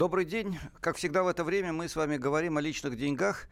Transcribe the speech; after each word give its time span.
Добрый 0.00 0.24
день. 0.24 0.58
Как 0.80 0.96
всегда 0.96 1.22
в 1.22 1.28
это 1.28 1.44
время 1.44 1.74
мы 1.74 1.86
с 1.86 1.94
вами 1.94 2.16
говорим 2.16 2.56
о 2.56 2.62
личных 2.62 2.96
деньгах. 2.96 3.48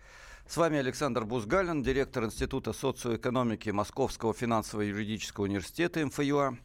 С 0.47 0.57
вами 0.57 0.79
Александр 0.79 1.27
Бузгалин, 1.27 1.83
директор 1.83 2.25
Института 2.25 2.73
социоэкономики 2.73 3.69
Московского 3.69 4.33
финансово-юридического 4.33 5.45
университета 5.45 6.07
МФЮА. 6.07 6.57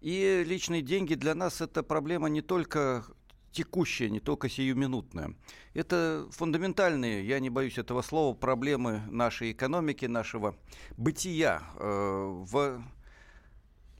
И 0.00 0.42
личные 0.42 0.80
деньги 0.80 1.16
для 1.16 1.34
нас 1.34 1.60
это 1.60 1.82
проблема 1.82 2.30
не 2.30 2.40
только 2.40 3.04
текущая, 3.52 4.08
не 4.08 4.20
только 4.20 4.48
сиюминутная. 4.48 5.34
Это 5.74 6.26
фундаментальные, 6.30 7.26
я 7.26 7.38
не 7.38 7.50
боюсь 7.50 7.76
этого 7.76 8.00
слова, 8.00 8.34
проблемы 8.34 9.02
нашей 9.10 9.52
экономики, 9.52 10.06
нашего 10.06 10.56
бытия 10.96 11.62
э, 11.74 11.84
в 11.84 12.82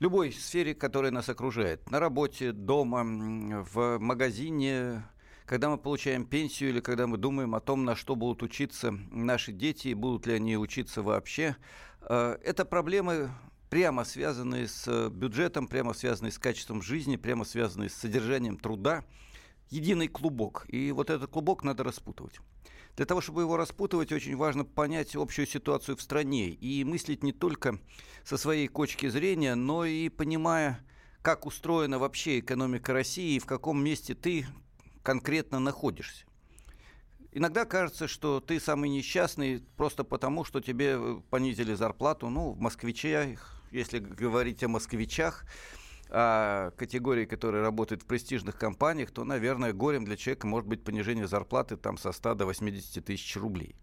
любой 0.01 0.33
сфере, 0.33 0.75
которая 0.75 1.12
нас 1.12 1.29
окружает. 1.29 1.91
На 1.91 2.01
работе, 2.01 2.53
дома, 2.53 3.05
в 3.05 3.98
магазине, 3.98 5.03
когда 5.47 5.71
мы 5.71 5.79
получаем 5.79 6.27
пенсию 6.27 6.71
или 6.71 6.81
когда 6.81 7.07
мы 7.07 7.17
думаем 7.17 7.55
о 7.55 7.61
том, 7.61 7.85
на 7.85 7.95
что 7.95 8.17
будут 8.17 8.43
учиться 8.43 8.91
наши 9.13 9.53
дети, 9.53 9.89
и 9.89 9.95
будут 9.95 10.27
ли 10.27 10.35
они 10.35 10.57
учиться 10.57 11.03
вообще. 11.03 11.57
Э, 12.03 12.37
это 12.43 12.65
проблемы 12.65 13.31
прямо 13.71 14.05
связанные 14.05 14.67
с 14.67 15.09
бюджетом, 15.09 15.69
прямо 15.69 15.95
связанные 15.95 16.33
с 16.33 16.39
качеством 16.39 16.83
жизни, 16.83 17.17
прямо 17.17 17.45
связанные 17.45 17.89
с 17.89 17.95
содержанием 17.95 18.59
труда. 18.59 19.05
Единый 19.71 20.09
клубок. 20.09 20.67
И 20.69 20.93
вот 20.93 21.11
этот 21.11 21.31
клубок 21.31 21.65
надо 21.65 21.85
распутывать. 21.85 22.41
Для 22.97 23.05
того, 23.05 23.21
чтобы 23.21 23.43
его 23.43 23.57
распутывать, 23.57 24.13
очень 24.13 24.37
важно 24.37 24.65
понять 24.65 25.15
общую 25.17 25.47
ситуацию 25.47 25.97
в 25.97 26.03
стране 26.03 26.49
и 26.49 26.83
мыслить 26.83 27.23
не 27.23 27.33
только 27.33 27.79
со 28.25 28.37
своей 28.37 28.69
точки 28.69 29.09
зрения, 29.09 29.55
но 29.55 29.85
и 29.85 30.09
понимая, 30.09 30.85
как 31.21 31.47
устроена 31.47 31.99
вообще 31.99 32.38
экономика 32.38 32.93
России 32.93 33.35
и 33.35 33.41
в 33.41 33.45
каком 33.45 33.83
месте 33.83 34.15
ты 34.15 34.47
конкретно 35.07 35.60
находишься. 35.60 36.24
Иногда 37.30 37.65
кажется, 37.65 38.09
что 38.09 38.40
ты 38.40 38.59
самый 38.59 38.90
несчастный 38.90 39.63
просто 39.76 40.02
потому, 40.02 40.43
что 40.43 40.60
тебе 40.60 40.96
э, 40.98 41.21
понизили 41.30 41.74
зарплату. 41.74 42.29
Ну, 42.29 42.51
в 42.51 42.59
москвиче, 42.59 43.38
если 43.71 44.01
говорить 44.01 44.65
о 44.65 44.68
москвичах, 44.68 45.45
о 46.09 46.73
категории, 46.73 47.24
которые 47.24 47.63
работают 47.63 48.02
в 48.02 48.07
престижных 48.07 48.59
компаниях, 48.59 49.13
то, 49.13 49.23
наверное, 49.23 49.73
горем 49.73 50.04
для 50.04 50.16
человека 50.16 50.48
может 50.48 50.68
быть 50.68 50.82
понижение 50.82 51.29
зарплаты 51.29 51.76
там 51.76 51.98
со 51.98 52.10
100 52.10 52.35
до 52.35 52.46
80 52.46 53.04
тысяч 53.04 53.37
рублей. 53.37 53.76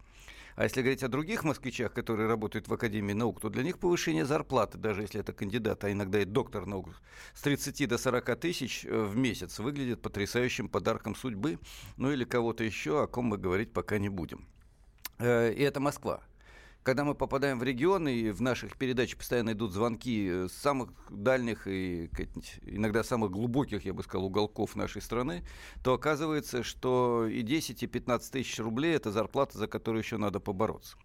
А 0.56 0.64
если 0.64 0.82
говорить 0.82 1.02
о 1.02 1.08
других 1.08 1.44
москвичах, 1.44 1.92
которые 1.92 2.28
работают 2.28 2.68
в 2.68 2.74
Академии 2.74 3.12
наук, 3.12 3.40
то 3.40 3.48
для 3.48 3.62
них 3.62 3.78
повышение 3.78 4.24
зарплаты, 4.24 4.78
даже 4.78 5.02
если 5.02 5.20
это 5.20 5.32
кандидат, 5.32 5.82
а 5.84 5.90
иногда 5.90 6.20
и 6.20 6.24
доктор 6.24 6.66
наук, 6.66 6.90
с 7.34 7.42
30 7.42 7.88
до 7.88 7.98
40 7.98 8.36
тысяч 8.38 8.84
э, 8.84 9.02
в 9.02 9.16
месяц 9.16 9.58
выглядит 9.58 10.00
потрясающим 10.00 10.68
подарком 10.68 11.16
судьбы, 11.16 11.58
ну 11.96 12.12
или 12.12 12.24
кого-то 12.24 12.62
еще, 12.62 13.02
о 13.02 13.06
ком 13.06 13.26
мы 13.26 13.38
говорить 13.38 13.72
пока 13.72 13.98
не 13.98 14.08
будем. 14.08 14.46
Э, 15.18 15.52
и 15.52 15.62
это 15.62 15.80
Москва 15.80 16.22
когда 16.84 17.02
мы 17.02 17.14
попадаем 17.14 17.58
в 17.58 17.62
регионы, 17.62 18.14
и 18.14 18.30
в 18.30 18.42
наших 18.42 18.76
передачах 18.76 19.18
постоянно 19.18 19.52
идут 19.52 19.72
звонки 19.72 20.46
с 20.48 20.52
самых 20.52 20.90
дальних 21.10 21.66
и 21.66 22.10
иногда 22.66 23.02
самых 23.02 23.30
глубоких, 23.30 23.86
я 23.86 23.94
бы 23.94 24.02
сказал, 24.02 24.26
уголков 24.26 24.76
нашей 24.76 25.00
страны, 25.00 25.42
то 25.82 25.94
оказывается, 25.94 26.62
что 26.62 27.26
и 27.26 27.40
10, 27.40 27.82
и 27.82 27.86
15 27.86 28.30
тысяч 28.30 28.58
рублей– 28.58 28.94
это 28.96 29.10
зарплата, 29.10 29.56
за 29.56 29.66
которую 29.66 30.02
еще 30.02 30.18
надо 30.18 30.40
побороться. 30.40 30.98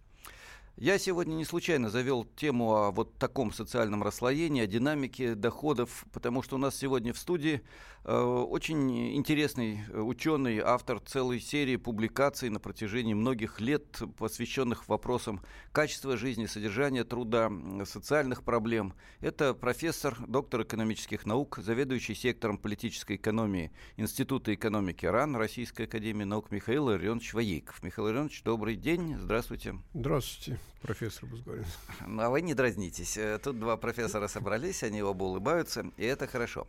Я 0.80 0.98
сегодня 0.98 1.34
не 1.34 1.44
случайно 1.44 1.90
завел 1.90 2.24
тему 2.24 2.74
о 2.74 2.90
вот 2.90 3.18
таком 3.18 3.52
социальном 3.52 4.02
расслоении, 4.02 4.62
о 4.62 4.66
динамике 4.66 5.34
доходов, 5.34 6.06
потому 6.10 6.42
что 6.42 6.56
у 6.56 6.58
нас 6.58 6.74
сегодня 6.74 7.12
в 7.12 7.18
студии 7.18 7.60
э, 8.04 8.18
очень 8.18 9.14
интересный 9.14 9.80
ученый, 9.92 10.60
автор 10.60 10.98
целой 11.00 11.38
серии 11.38 11.76
публикаций 11.76 12.48
на 12.48 12.60
протяжении 12.60 13.12
многих 13.12 13.60
лет, 13.60 14.00
посвященных 14.16 14.88
вопросам 14.88 15.42
качества 15.70 16.16
жизни, 16.16 16.46
содержания 16.46 17.04
труда, 17.04 17.52
социальных 17.84 18.42
проблем. 18.42 18.94
Это 19.20 19.52
профессор, 19.52 20.16
доктор 20.26 20.62
экономических 20.62 21.26
наук, 21.26 21.58
заведующий 21.62 22.14
сектором 22.14 22.56
политической 22.56 23.16
экономии 23.16 23.70
Института 23.98 24.54
экономики 24.54 25.04
РАН 25.04 25.36
Российской 25.36 25.82
академии 25.82 26.24
наук 26.24 26.50
Михаил 26.50 26.90
Ильонович 26.90 27.34
Воейков. 27.34 27.82
Михаил 27.82 28.08
Ильонович, 28.08 28.42
добрый 28.44 28.76
день, 28.76 29.18
здравствуйте. 29.18 29.74
Здравствуйте 29.92 30.58
профессор 30.82 31.28
Бузгарин. 31.28 31.64
Ну, 32.06 32.22
а 32.22 32.30
вы 32.30 32.42
не 32.42 32.54
дразнитесь. 32.54 33.16
Э, 33.16 33.38
тут 33.42 33.58
два 33.58 33.76
профессора 33.76 34.28
собрались, 34.28 34.82
они 34.82 35.02
оба 35.02 35.24
улыбаются, 35.24 35.84
и 35.96 36.04
это 36.04 36.26
хорошо. 36.26 36.66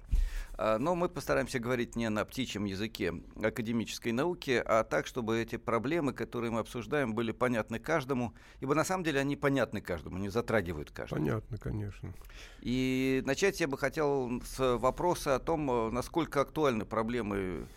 А, 0.53 0.77
но 0.77 0.95
мы 0.95 1.09
постараемся 1.09 1.59
говорить 1.59 1.95
не 1.95 2.09
на 2.09 2.25
птичьем 2.25 2.65
языке 2.65 3.13
академической 3.41 4.11
науки, 4.11 4.61
а 4.63 4.83
так, 4.83 5.07
чтобы 5.07 5.41
эти 5.41 5.57
проблемы, 5.57 6.13
которые 6.13 6.51
мы 6.51 6.59
обсуждаем, 6.59 7.13
были 7.15 7.31
понятны 7.31 7.79
каждому, 7.79 8.33
ибо 8.59 8.75
на 8.75 8.83
самом 8.83 9.03
деле 9.03 9.19
они 9.19 9.35
понятны 9.35 9.81
каждому, 9.81 10.17
они 10.17 10.29
затрагивают 10.29 10.91
каждого. 10.91 11.19
Понятно, 11.19 11.57
конечно. 11.57 12.13
И 12.61 13.23
начать 13.25 13.59
я 13.59 13.67
бы 13.67 13.77
хотел 13.77 14.41
с 14.45 14.77
вопроса 14.77 15.35
о 15.35 15.39
том, 15.39 15.69
э, 15.71 15.89
насколько 15.91 16.41
актуальны 16.41 16.85
проблемы 16.85 17.67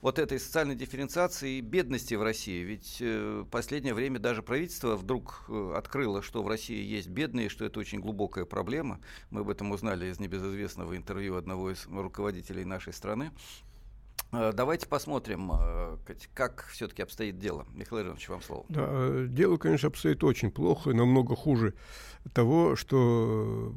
вот 0.00 0.18
этой 0.18 0.40
социальной 0.40 0.74
дифференциации 0.74 1.58
и 1.58 1.60
бедности 1.60 2.14
в 2.14 2.22
России. 2.22 2.62
Ведь 2.62 2.98
э, 3.00 3.44
последнее 3.50 3.94
время 3.94 4.18
даже 4.18 4.42
правительство 4.42 4.96
вдруг 4.96 5.44
э, 5.48 5.74
открыло, 5.76 6.22
что 6.22 6.42
в 6.42 6.48
России 6.48 6.82
есть 6.82 7.08
бедные, 7.08 7.48
что 7.48 7.64
это 7.64 7.80
очень 7.80 8.00
глубокая 8.00 8.44
проблема. 8.44 9.00
Мы 9.30 9.42
об 9.42 9.50
этом 9.50 9.70
узнали 9.72 10.06
из 10.06 10.18
небезызвестного 10.18 10.96
интервью 10.96 11.36
одного 11.36 11.70
из 11.70 11.86
руководителей 11.86 12.64
нашей 12.64 12.92
страны. 12.92 13.30
Э, 14.32 14.52
давайте 14.54 14.86
посмотрим, 14.86 15.50
как 16.34 16.66
все-таки 16.70 17.02
обстоит 17.02 17.38
дело. 17.38 17.66
Михаил 17.74 18.06
Иванович, 18.06 18.28
вам 18.28 18.42
слово. 18.42 18.64
Да, 18.68 19.26
дело, 19.26 19.56
конечно, 19.56 19.88
обстоит 19.88 20.22
очень 20.24 20.50
плохо, 20.50 20.92
намного 20.92 21.34
хуже 21.36 21.74
того, 22.32 22.76
что 22.76 23.74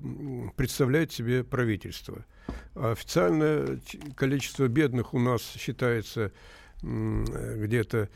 представляет 0.56 1.12
себе 1.12 1.44
правительство. 1.44 2.26
Официальное 2.76 3.80
количество 4.16 4.68
бедных 4.68 5.14
у 5.14 5.20
нас 5.20 5.42
считается 5.42 6.32
где-то 6.82 8.10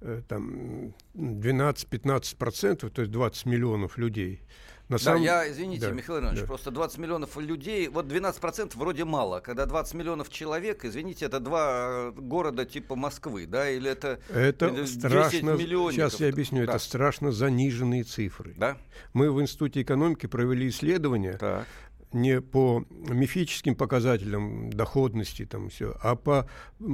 э, 0.00 0.22
там 0.28 0.94
12-15%, 1.14 2.90
то 2.90 3.02
есть 3.02 3.12
20 3.12 3.46
миллионов 3.46 3.98
людей. 3.98 4.42
На 4.88 4.98
да, 4.98 5.04
самом... 5.04 5.22
я, 5.22 5.50
извините, 5.50 5.86
да, 5.86 5.92
Михаил 5.92 6.20
Иванович, 6.20 6.40
да. 6.40 6.46
просто 6.46 6.70
20 6.70 6.98
миллионов 6.98 7.36
людей, 7.38 7.88
вот 7.88 8.06
12% 8.06 8.76
вроде 8.76 9.04
мало, 9.04 9.40
когда 9.40 9.64
20 9.64 9.94
миллионов 9.94 10.28
человек, 10.28 10.84
извините, 10.84 11.26
это 11.26 11.40
два 11.40 12.10
города 12.10 12.66
типа 12.66 12.94
Москвы, 12.94 13.46
да, 13.46 13.70
или 13.70 13.90
это 13.90 14.20
Это 14.28 14.86
страшно, 14.86 15.56
сейчас 15.56 16.20
я 16.20 16.28
объясню, 16.28 16.66
да. 16.66 16.72
это 16.74 16.78
страшно 16.78 17.32
заниженные 17.32 18.04
цифры. 18.04 18.54
Да? 18.56 18.76
Мы 19.12 19.32
в 19.32 19.40
Институте 19.40 19.82
экономики 19.82 20.26
провели 20.26 20.68
исследование, 20.68 21.38
так 21.38 21.66
не 22.12 22.40
по 22.40 22.84
мифическим 22.90 23.74
показателям 23.74 24.70
доходности, 24.70 25.46
там 25.46 25.70
все, 25.70 25.96
а 26.02 26.14
по 26.14 26.48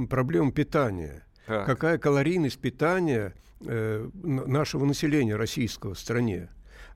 проблемам 0.09 0.51
питания. 0.51 1.25
Так. 1.45 1.65
Какая 1.65 1.97
калорийность 1.97 2.59
питания 2.59 3.33
э, 3.61 4.07
нашего 4.13 4.85
населения 4.85 5.35
российского 5.35 5.93
в 5.93 5.99
стране? 5.99 6.49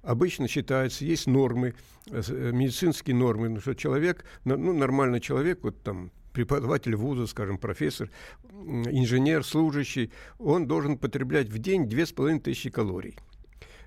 Обычно 0.03 0.49
считается, 0.49 1.05
есть 1.05 1.27
нормы, 1.27 1.73
э, 2.11 2.21
э 2.27 2.51
медицинские 2.51 3.15
нормы, 3.15 3.47
ну, 3.47 3.61
что 3.61 3.73
человек, 3.73 4.25
ну, 4.43 4.73
нормальный 4.73 5.21
человек, 5.21 5.59
вот 5.63 5.81
там 5.81 6.11
преподаватель 6.33 6.95
вуза, 6.95 7.25
скажем, 7.25 7.57
профессор, 7.57 8.09
инженер, 8.51 9.45
служащий, 9.45 10.11
он 10.39 10.67
должен 10.67 10.97
потреблять 10.97 11.47
в 11.47 11.57
день 11.57 11.87
2500 11.87 12.73
калорий. 12.73 13.17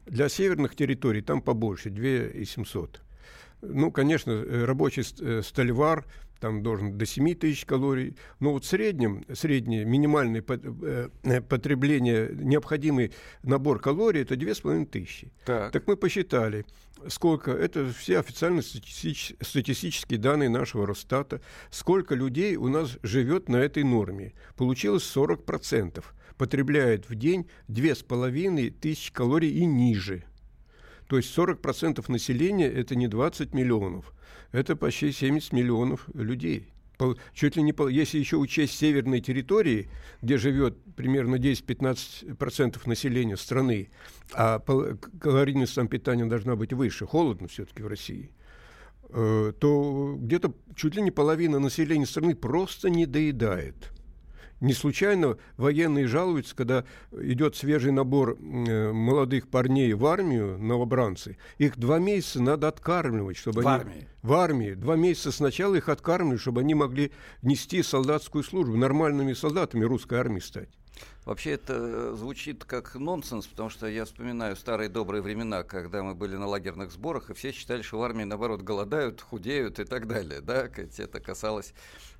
Для 0.06 0.30
северных 0.30 0.74
территорий 0.74 1.20
там 1.20 1.42
побольше, 1.42 1.90
2700. 1.90 3.02
Ну, 3.60 3.90
конечно, 3.90 4.30
э, 4.30 4.64
рабочий 4.64 5.02
стальвар 5.42 6.06
там 6.40 6.62
должен 6.62 6.96
до 6.96 7.06
7 7.06 7.34
тысяч 7.34 7.64
калорий. 7.64 8.16
Но 8.40 8.52
вот 8.52 8.64
в 8.64 8.68
среднем, 8.68 9.24
среднее 9.32 9.84
минимальное 9.84 10.44
э, 10.46 11.40
потребление, 11.42 12.30
необходимый 12.32 13.12
набор 13.42 13.80
калорий, 13.80 14.22
это 14.22 14.34
2,5 14.34 14.86
тысячи. 14.86 15.32
Так. 15.44 15.72
так 15.72 15.86
мы 15.86 15.96
посчитали, 15.96 16.64
сколько, 17.08 17.50
это 17.52 17.92
все 17.92 18.18
официальные 18.18 18.62
статистические 18.62 20.18
данные 20.18 20.48
нашего 20.48 20.86
Росстата, 20.86 21.40
сколько 21.70 22.14
людей 22.14 22.56
у 22.56 22.68
нас 22.68 22.98
живет 23.02 23.48
на 23.48 23.56
этой 23.56 23.84
норме. 23.84 24.32
Получилось 24.56 25.10
40%. 25.14 26.04
Потребляет 26.36 27.08
в 27.08 27.14
день 27.14 27.46
2,5 27.68 28.70
тысячи 28.70 29.12
калорий 29.12 29.50
и 29.50 29.64
ниже. 29.64 30.24
То 31.08 31.16
есть 31.16 31.36
40% 31.36 32.04
населения– 32.10 32.68
это 32.72 32.96
не 32.96 33.06
20 33.08 33.54
миллионов, 33.54 34.12
это 34.56 34.74
почти 34.74 35.12
70 35.12 35.52
миллионов 35.52 36.08
людей. 36.14 36.72
Чуть 37.34 37.56
ли 37.56 37.62
не 37.62 37.74
пол, 37.74 37.88
если 37.88 38.18
еще 38.18 38.38
учесть 38.38 38.78
северные 38.78 39.20
территории, 39.20 39.90
где 40.22 40.38
живет 40.38 40.78
примерно 40.96 41.36
10-15% 41.36 42.88
населения 42.88 43.36
страны, 43.36 43.90
а 44.32 44.58
калорийность 45.20 45.74
там 45.74 45.88
питания 45.88 46.24
должна 46.24 46.56
быть 46.56 46.72
выше, 46.72 47.04
холодно 47.04 47.48
все-таки 47.48 47.82
в 47.82 47.86
России, 47.86 48.30
э, 49.10 49.52
то 49.60 50.16
где-то 50.18 50.54
чуть 50.74 50.94
ли 50.94 51.02
не 51.02 51.10
половина 51.10 51.58
населения 51.58 52.06
страны 52.06 52.34
просто 52.34 52.88
не 52.88 53.04
доедает. 53.04 53.92
Не 54.60 54.72
случайно 54.72 55.36
военные 55.58 56.06
жалуются, 56.06 56.56
когда 56.56 56.84
идет 57.12 57.56
свежий 57.56 57.92
набор 57.92 58.38
э, 58.38 58.92
молодых 58.92 59.48
парней 59.48 59.92
в 59.92 60.06
армию, 60.06 60.58
новобранцы. 60.58 61.36
Их 61.58 61.76
два 61.76 61.98
месяца 61.98 62.42
надо 62.42 62.68
откармливать, 62.68 63.36
чтобы 63.36 63.62
в 63.62 63.68
они... 63.68 63.80
армии? 63.80 64.08
В 64.22 64.32
армии. 64.32 64.74
Два 64.74 64.96
месяца 64.96 65.30
сначала 65.30 65.74
их 65.74 65.90
откармливают, 65.90 66.40
чтобы 66.40 66.62
они 66.62 66.74
могли 66.74 67.12
нести 67.42 67.82
солдатскую 67.82 68.42
службу, 68.42 68.76
нормальными 68.76 69.34
солдатами 69.34 69.84
русской 69.84 70.18
армии 70.18 70.40
стать. 70.40 70.70
Вообще 71.26 71.50
это 71.54 72.14
звучит 72.14 72.64
как 72.64 72.94
нонсенс, 72.94 73.48
потому 73.48 73.68
что 73.68 73.88
я 73.88 74.04
вспоминаю 74.04 74.54
старые 74.54 74.88
добрые 74.88 75.22
времена, 75.22 75.64
когда 75.64 76.04
мы 76.04 76.14
были 76.14 76.36
на 76.36 76.46
лагерных 76.46 76.92
сборах, 76.92 77.30
и 77.30 77.34
все 77.34 77.50
считали, 77.50 77.82
что 77.82 77.98
в 77.98 78.02
армии, 78.04 78.22
наоборот, 78.22 78.62
голодают, 78.62 79.20
худеют 79.20 79.80
и 79.80 79.84
так 79.84 80.06
далее. 80.06 80.40
Да? 80.40 80.70
Это 80.98 81.18
касалось 81.18 81.74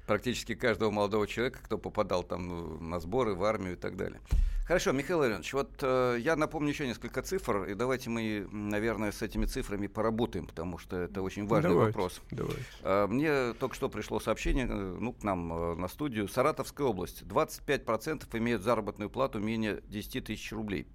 практически 0.09 0.57
каждого 0.57 0.91
молодого 0.91 1.29
человека, 1.29 1.61
кто 1.63 1.79
попадал 1.79 2.25
там 2.25 2.91
на 2.91 2.99
сборы, 2.99 3.35
в 3.35 3.45
армию 3.45 3.75
и 3.75 3.77
так 3.77 3.97
далее. 3.97 4.21
Хорошо, 4.67 4.91
Михаил 4.91 5.21
Иванович, 5.25 5.53
вот 5.53 5.71
э, 5.83 6.17
я 6.19 6.35
напомню 6.35 6.71
еще 6.71 6.89
несколько 6.89 7.23
цифр, 7.23 7.67
и 7.67 7.75
давайте 7.75 8.11
мы, 8.11 8.49
наверное, 8.51 9.13
с 9.13 9.23
этими 9.23 9.47
цифрами 9.47 9.87
поработаем, 9.87 10.45
потому 10.45 10.77
что 10.79 10.97
это 10.97 11.23
очень 11.23 11.47
важный 11.47 11.71
давайте, 11.71 11.97
вопрос. 11.97 12.21
Давайте. 12.33 12.65
Э, 12.83 13.07
мне 13.07 13.53
только 13.53 13.77
что 13.77 13.89
пришло 13.89 14.19
сообщение, 14.19 14.67
э, 14.69 14.97
ну, 14.99 15.13
к 15.13 15.23
нам 15.23 15.53
э, 15.53 15.75
на 15.77 15.87
студию, 15.87 16.27
Саратовская 16.27 16.85
область, 16.85 17.23
25% 17.23 18.25
имеют 18.39 18.65
заработную 18.65 18.96
плату 19.09 19.39
менее 19.39 19.83
10 19.89 20.25
тысяч 20.25 20.53
рублей. 20.53 20.87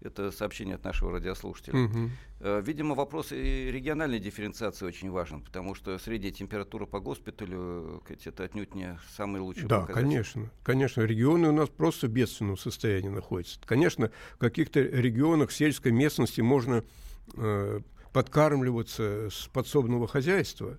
Это 0.00 0.30
сообщение 0.30 0.76
от 0.76 0.84
нашего 0.84 1.12
радиослушателя. 1.12 1.84
Угу. 1.84 2.10
Э, 2.40 2.62
видимо, 2.64 2.94
вопрос 2.94 3.32
и 3.32 3.70
региональной 3.70 4.18
дифференциации 4.18 4.86
очень 4.86 5.10
важен, 5.10 5.42
потому 5.42 5.74
что 5.74 5.98
средняя 5.98 6.32
температура 6.32 6.86
по 6.86 7.00
госпиталю 7.00 8.02
это 8.24 8.44
отнюдь 8.44 8.74
не 8.74 8.98
самый 9.16 9.40
лучший 9.40 9.66
Да, 9.66 9.80
показатель. 9.80 10.08
конечно. 10.08 10.50
Конечно, 10.62 11.02
регионы 11.02 11.48
у 11.48 11.52
нас 11.52 11.68
просто 11.68 12.06
в 12.06 12.10
бедственном 12.10 12.56
состоянии 12.56 13.08
находятся. 13.08 13.58
Конечно, 13.64 14.10
в 14.34 14.38
каких-то 14.38 14.80
регионах 14.80 15.50
сельской 15.50 15.92
местности 15.92 16.40
можно 16.40 16.84
э, 17.34 17.80
подкармливаться 18.12 19.28
с 19.30 19.48
подсобного 19.48 20.06
хозяйства, 20.06 20.78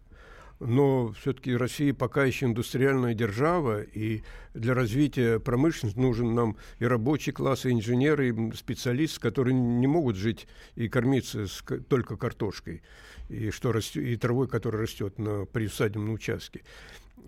но 0.60 1.12
все-таки 1.20 1.56
Россия 1.56 1.94
пока 1.94 2.26
еще 2.26 2.46
индустриальная 2.48 3.14
держава, 3.14 3.82
и 3.82 4.24
для 4.54 4.74
развития 4.74 5.40
промышленности 5.40 6.00
нужен 6.00 6.34
нам 6.34 6.58
и 6.80 6.86
рабочий 6.86 7.32
класс, 7.32 7.66
и 7.66 7.72
инженеры, 7.72 8.30
и 8.30 8.56
специалисты, 8.56 9.20
которые 9.20 9.54
не 9.54 9.88
могут 9.88 10.16
жить 10.16 10.48
и 10.76 10.88
кормиться 10.88 11.48
с, 11.48 11.64
только 11.88 12.18
картошкой, 12.18 12.82
и, 13.30 13.52
что 13.52 13.72
растет, 13.72 14.04
и 14.04 14.16
травой, 14.16 14.48
которая 14.48 14.82
растет 14.82 15.20
на 15.20 15.46
приусадебном 15.46 16.14
участке. 16.14 16.64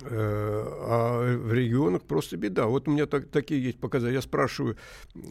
Э, 0.01 0.07
а 0.09 1.37
в 1.37 1.53
регионах 1.53 2.03
просто 2.03 2.37
беда. 2.37 2.65
Вот 2.65 2.87
у 2.87 2.91
меня 2.91 3.05
так, 3.05 3.29
такие 3.29 3.61
есть 3.61 3.79
показатели. 3.79 4.15
Я 4.15 4.21
спрашиваю 4.21 4.77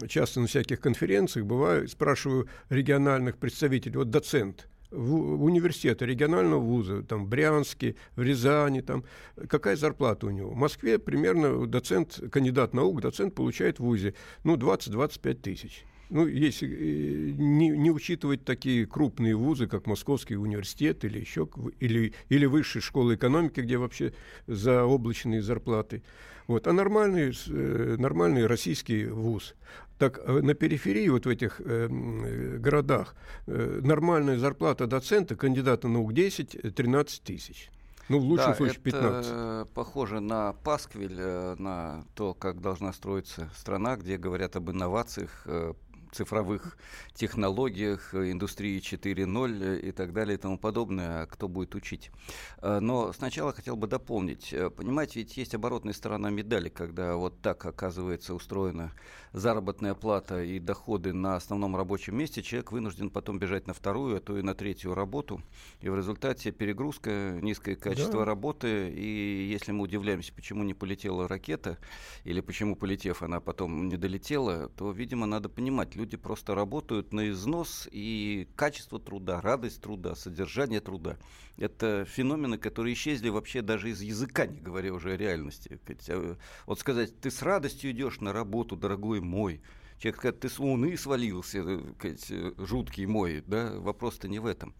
часто 0.09 0.41
на 0.41 0.47
всяких 0.47 0.81
конференциях, 0.81 1.47
бываю, 1.47 1.89
спрашиваю 1.89 2.49
региональных 2.69 3.39
представителей, 3.39 3.97
вот 3.97 4.11
доцент– 4.11 4.69
в 4.91 5.45
университета 5.45 6.05
регионального 6.05 6.61
вуза, 6.61 7.03
там, 7.03 7.25
в 7.25 7.29
Брянске, 7.29 7.97
в 8.17 8.23
Рязани, 8.23 8.81
там, 8.81 9.05
какая 9.49 9.77
зарплата 9.77 10.27
у 10.27 10.31
него? 10.31 10.51
В 10.51 10.57
Москве 10.57 10.99
примерно 10.99 11.67
доцент, 11.67 12.21
кандидат 12.31 12.75
наук, 12.75 13.01
доцент 13.01 13.35
получает 13.35 13.79
в 13.79 13.85
вузе, 13.85 14.15
ну, 14.45 14.57
20-25 14.57 15.35
тысяч. 15.35 15.85
Ну, 16.11 16.27
если 16.27 16.69
э, 16.69 17.31
не, 17.37 17.69
не 17.69 17.91
учитывать 17.91 18.45
такие 18.45 18.87
крупные 18.87 19.37
вузы, 19.37 19.67
как 19.67 19.87
Московский 19.87 20.37
университет 20.37 21.05
или 21.05 21.19
еще, 21.19 21.49
или, 21.81 22.15
или 22.31 22.47
высшие 22.47 22.81
школы 22.81 23.17
экономики, 23.17 23.61
где 23.61 23.77
вообще 23.77 24.15
заоблачные 24.47 25.43
зарплаты. 25.43 26.03
Вот. 26.49 26.67
А 26.67 26.73
нормальный, 26.73 27.31
э, 27.31 27.97
нормальный 27.99 28.47
российский 28.47 29.05
вуз. 29.05 29.55
Так 29.99 30.19
э, 30.19 30.41
на 30.41 30.55
периферии, 30.55 31.09
вот 31.11 31.27
в 31.27 31.29
этих 31.29 31.61
э, 31.63 31.89
городах, 32.59 33.15
э, 33.47 33.81
нормальная 33.85 34.39
зарплата 34.39 34.87
доцента, 34.87 35.37
кандидата 35.37 35.89
наук 35.89 36.13
10-13 36.13 37.21
тысяч. 37.23 37.71
Ну, 38.09 38.19
в 38.19 38.25
лучшем 38.25 38.53
да, 38.53 38.55
случае 38.55 38.81
15. 38.81 39.27
Это 39.31 39.69
похоже 39.75 40.21
на 40.21 40.55
пасквиль, 40.55 41.17
э, 41.19 41.57
на 41.59 42.03
то, 42.15 42.33
как 42.33 42.63
должна 42.63 42.95
строиться 42.95 43.51
страна, 43.55 43.97
где 43.97 44.17
говорят 44.17 44.57
об 44.57 44.71
инновациях, 44.71 45.47
цифровых 46.13 46.77
технологиях, 47.15 48.15
э, 48.15 48.31
индустрии 48.31 48.81
4.0 48.81 49.63
э, 49.63 49.81
и 49.81 49.93
так 49.93 50.13
далее 50.13 50.37
и 50.37 50.41
тому 50.41 50.59
подобное, 50.59 51.23
а 51.23 51.27
кто 51.27 51.49
будет 51.49 51.75
учить. 51.75 52.11
Э, 52.59 52.81
но 52.81 53.13
сначала 53.13 53.53
хотел 53.53 53.77
бы 53.77 53.87
дополнить. 53.87 54.55
Понимаете, 54.77 55.21
ведь 55.21 55.37
есть 55.37 55.55
оборотная 55.55 55.93
сторона 55.93 56.31
медали, 56.31 56.69
когда 56.69 57.17
вот 57.17 57.41
так 57.41 57.65
оказывается 57.67 58.35
устроена 58.35 58.93
заработная 59.33 59.95
плата 59.95 60.43
и 60.43 60.59
доходы 60.59 61.13
на 61.13 61.37
основном 61.37 61.77
рабочем 61.77 62.17
месте, 62.17 62.43
человек 62.43 62.73
вынужден 62.73 63.11
потом 63.11 63.39
бежать 63.39 63.67
на 63.67 63.75
вторую, 63.75 64.17
а 64.17 64.21
то 64.21 64.39
и 64.39 64.43
на 64.43 64.55
третью 64.55 64.95
работу. 64.95 65.43
И 65.81 65.89
в 65.89 65.97
результате 65.97 66.53
перегрузка, 66.53 67.39
низкое 67.43 67.77
качество 67.77 68.21
да. 68.21 68.25
работы. 68.25 68.91
И 68.91 69.49
если 69.51 69.73
мы 69.73 69.85
удивляемся, 69.85 70.33
почему 70.33 70.63
не 70.65 70.75
полетела 70.75 71.29
ракета, 71.29 71.79
или 72.25 72.41
почему, 72.41 72.77
полетев, 72.77 73.23
она 73.23 73.41
потом 73.41 73.89
не 73.89 73.97
долетела, 73.97 74.69
то, 74.69 74.91
видимо, 74.91 75.27
надо 75.27 75.49
понимать, 75.49 75.97
люди 75.99 76.17
просто 76.17 76.55
работают 76.55 77.13
на 77.13 77.29
износ, 77.29 77.89
и 77.91 78.49
качество 78.57 78.99
труда, 78.99 79.41
радость 79.41 79.83
труда, 79.83 80.15
содержание 80.15 80.81
труда– 80.81 81.19
это 81.59 82.05
феномены, 82.05 82.57
которые 82.57 82.95
исчезли 82.95 83.29
вообще 83.29 83.63
даже 83.63 83.91
из 83.91 84.01
языка, 84.01 84.47
не 84.47 84.61
говоря 84.61 84.95
уже 84.95 85.13
о 85.13 85.17
реальности. 85.17 85.81
А, 86.09 86.37
вот 86.67 86.79
сказать, 86.79 87.21
ты 87.21 87.31
с 87.31 87.43
радостью 87.43 87.91
идешь 87.91 88.21
на 88.21 88.33
работу, 88.33 88.77
дорогой 88.77 89.21
мой, 89.21 89.61
Человек 89.99 90.19
сказать, 90.19 90.39
ты 90.39 90.49
с 90.49 90.61
луны 90.61 90.97
свалился, 90.97 91.81
сказать, 91.99 92.33
жуткий 92.57 93.05
мой, 93.07 93.43
да, 93.45 93.73
вопрос-то 93.81 94.29
не 94.29 94.39
в 94.39 94.47
этом. 94.47 94.73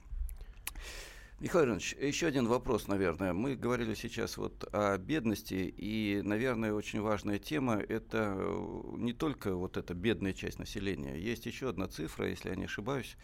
Михаил 1.41 1.67
Иванович, 1.67 1.95
еще 2.01 2.27
один 2.27 2.49
вопрос, 2.49 2.89
наверное. 2.89 3.33
Мы 3.33 3.55
говорили 3.55 3.95
сейчас 3.95 4.39
вот 4.39 4.69
о 4.73 4.99
бедности, 4.99 5.73
и, 5.77 6.21
наверное, 6.25 6.73
очень 6.73 7.01
важная 7.01 7.39
тема– 7.39 7.77
это 7.89 8.35
э, 8.37 8.83
не 8.97 9.13
только 9.13 9.55
вот 9.55 9.77
эта 9.77 9.95
бедная 9.95 10.33
часть 10.33 10.59
населения. 10.59 11.17
Есть 11.17 11.47
еще 11.47 11.69
одна 11.69 11.87
цифра, 11.87 12.29
если 12.29 12.49
я 12.49 12.57
не 12.57 12.65
ошибаюсь, 12.65 13.17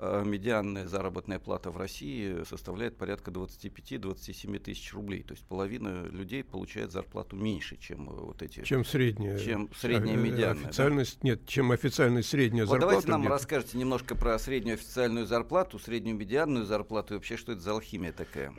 медианная 0.00 0.86
заработная 0.86 1.38
плата 1.38 1.70
в 1.70 1.76
России 1.76 2.44
составляет 2.44 2.96
порядка 2.96 3.30
25-27 3.30 4.58
тысяч 4.58 4.92
рублей. 4.94 5.22
То 5.22 5.34
есть 5.34 5.44
половина 5.44 6.04
людей 6.06 6.44
получает 6.44 6.92
зарплату 6.92 7.36
меньше, 7.36 7.76
чем 7.76 8.08
э, 8.08 8.12
вот 8.12 8.42
эти... 8.42 8.62
Чем 8.62 8.84
средняя. 8.84 9.38
Чем 9.38 9.70
средняя 9.74 10.16
э, 10.16 10.20
медианная. 10.20 10.68
Официальность, 10.68 11.18
да? 11.22 11.28
Нет, 11.28 11.46
чем 11.46 11.72
официальная 11.72 12.22
средняя 12.22 12.64
вот 12.66 12.72
зарплата. 12.72 13.06
Давайте 13.06 13.08
нам 13.08 13.28
расскажете 13.28 13.78
немножко 13.78 14.14
про 14.14 14.38
среднюю 14.38 14.74
официальную 14.74 15.26
зарплату, 15.26 15.78
среднюю 15.78 16.16
медианную 16.16 16.64
зарплату 16.64 17.14
и 17.14 17.16
вообще, 17.16 17.36
что 17.36 17.52
это 17.52 17.60
за 17.60 17.72
алхимия 17.72 18.12
такая. 18.12 18.52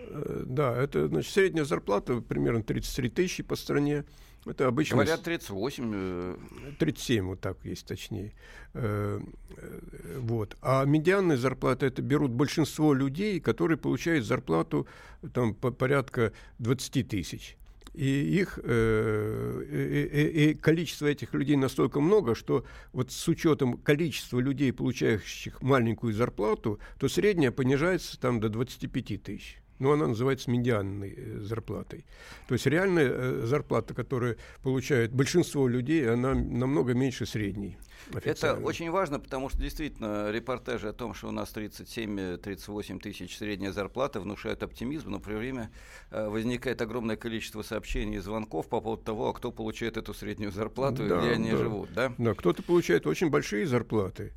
Да, 0.46 0.75
это 0.75 1.08
значит 1.08 1.31
средняя 1.31 1.65
зарплата 1.65 2.22
примерно 2.22 2.63
33 2.63 3.10
тысячи 3.10 3.43
по 3.43 3.55
стране. 3.55 4.05
Это 4.50 4.68
обычно... 4.68 4.98
Говорят 4.98 5.24
38. 5.24 6.36
37, 6.79 7.25
вот 7.25 7.39
так 7.39 7.58
есть 7.63 7.86
точнее. 7.86 8.34
Э, 8.74 9.20
э, 9.58 10.20
вот. 10.20 10.58
А 10.62 10.86
медианная 10.86 11.38
зарплата, 11.38 11.86
это 11.86 12.01
берут 12.01 12.32
большинство 12.32 12.94
людей, 12.94 13.39
которые 13.39 13.77
получают 13.77 14.25
зарплату 14.25 14.88
там, 15.34 15.53
по 15.53 15.72
порядка 15.72 16.34
20 16.60 17.08
тысяч. 17.08 17.58
И 17.94 18.06
их 18.06 18.60
э, 18.63 19.63
и, 19.72 20.51
и 20.51 20.53
количество 20.53 21.08
этих 21.08 21.34
людей 21.34 21.56
настолько 21.56 22.00
много, 22.00 22.36
что 22.36 22.65
вот 22.94 23.12
с 23.12 23.27
учетом 23.27 23.77
количества 23.77 24.39
людей, 24.39 24.72
получающих 24.72 25.62
маленькую 25.62 26.13
зарплату, 26.13 26.79
то 27.00 27.10
средняя 27.10 27.51
понижается 27.51 28.20
там 28.20 28.39
до 28.39 28.50
25 28.50 29.24
тысяч 29.24 29.62
но 29.79 29.93
она 29.93 30.07
называется 30.07 30.51
медианной 30.51 31.13
э, 31.15 31.39
зарплатой. 31.39 32.05
То 32.48 32.53
есть 32.53 32.65
реальная 32.65 33.09
э, 33.09 33.41
зарплата, 33.45 33.93
которую 33.93 34.38
получает 34.62 35.13
большинство 35.13 35.67
людей, 35.67 36.09
она 36.09 36.33
намного 36.33 36.93
меньше 36.93 37.25
средней. 37.25 37.77
Это 38.24 38.55
очень 38.55 38.89
важно, 38.91 39.19
потому 39.19 39.50
что 39.50 39.59
действительно 39.59 40.31
репортажи 40.31 40.89
о 40.89 40.93
том, 40.93 41.13
что 41.13 41.27
у 41.27 41.31
нас 41.31 41.53
37-38 41.53 43.00
тысяч 43.00 43.38
средняя 43.38 43.71
зарплата, 43.71 44.19
внушают 44.19 44.63
оптимизм, 44.63 45.12
но 45.12 45.19
при 45.19 45.33
время 45.33 45.71
э, 46.12 46.27
возникает 46.27 46.81
огромное 46.81 47.15
количество 47.15 47.62
сообщений 47.62 48.17
и 48.17 48.19
звонков 48.19 48.67
по 48.67 48.81
поводу 48.81 49.03
того, 49.03 49.29
а 49.29 49.33
кто 49.33 49.51
получает 49.51 49.98
эту 49.98 50.13
среднюю 50.13 50.51
зарплату 50.51 51.07
да, 51.07 51.17
и 51.17 51.19
где 51.19 51.31
они 51.31 51.51
да. 51.51 51.57
живут. 51.57 51.93
Да, 51.93 52.13
да 52.17 52.33
кто-то 52.33 52.63
получает 52.63 53.07
очень 53.07 53.29
большие 53.29 53.65
зарплаты, 53.65 54.33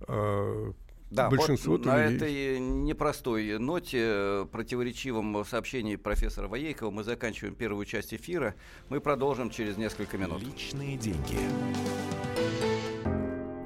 а 0.00 0.72
да, 1.10 1.30
большинство 1.30 1.72
вот 1.72 1.84
на 1.84 1.98
этой 1.98 2.58
непростой 2.58 3.58
ноте, 3.58 4.00
э, 4.00 4.46
противоречивом 4.50 5.44
сообщении 5.44 5.96
профессора 5.96 6.48
Воейкова 6.48 6.90
мы 6.90 7.04
заканчиваем 7.04 7.54
первую 7.54 7.86
часть 7.86 8.12
эфира. 8.14 8.54
Мы 8.88 9.00
продолжим 9.00 9.50
через 9.50 9.76
несколько 9.76 10.18
минут. 10.18 10.42
Личные 10.42 10.96
деньги. 10.96 11.38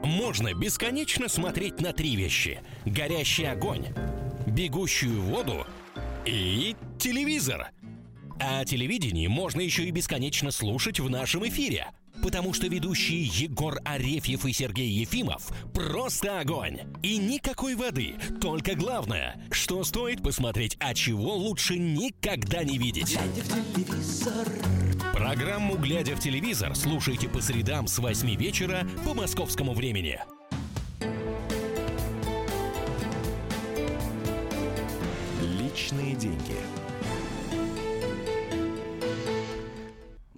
Можно 0.04 0.52
бесконечно 0.54 1.28
смотреть 1.28 1.80
на 1.80 1.92
три 1.92 2.16
вещи. 2.16 2.60
Горящий 2.84 3.44
огонь, 3.44 3.86
бегущую 4.46 5.20
воду 5.22 5.66
и 6.26 6.76
телевизор– 6.98 7.68
А 8.40 8.64
телевидение 8.64 9.28
можно 9.28 9.60
еще 9.60 9.84
и 9.84 9.90
бесконечно 9.90 10.50
слушать 10.50 11.00
в 11.00 11.10
нашем 11.10 11.46
эфире. 11.48 11.88
Потому 12.22 12.52
что 12.52 12.66
ведущие 12.66 13.24
Егор 13.24 13.78
Арефьев 13.84 14.44
и 14.44 14.52
Сергей 14.52 14.88
Ефимов 14.88 15.50
просто 15.72 16.40
огонь. 16.40 16.80
И 17.02 17.16
никакой 17.16 17.74
воды, 17.74 18.14
только 18.40 18.74
главное, 18.74 19.40
что 19.50 19.84
стоит 19.84 20.22
посмотреть, 20.22 20.76
а 20.80 20.94
чего 20.94 21.34
лучше 21.34 21.78
никогда 21.78 22.64
не 22.64 22.78
видеть. 22.78 23.18
Программу 25.12 25.76
«Глядя 25.76 26.16
в 26.16 26.20
телевизор» 26.20 26.74
слушайте 26.74 27.28
по 27.28 27.40
средам 27.40 27.86
с 27.86 27.98
8 27.98 28.36
вечера 28.36 28.86
по 29.04 29.14
московскому 29.14 29.74
времени. 29.74 30.20
Личные 35.58 36.14
деньги. 36.14 36.77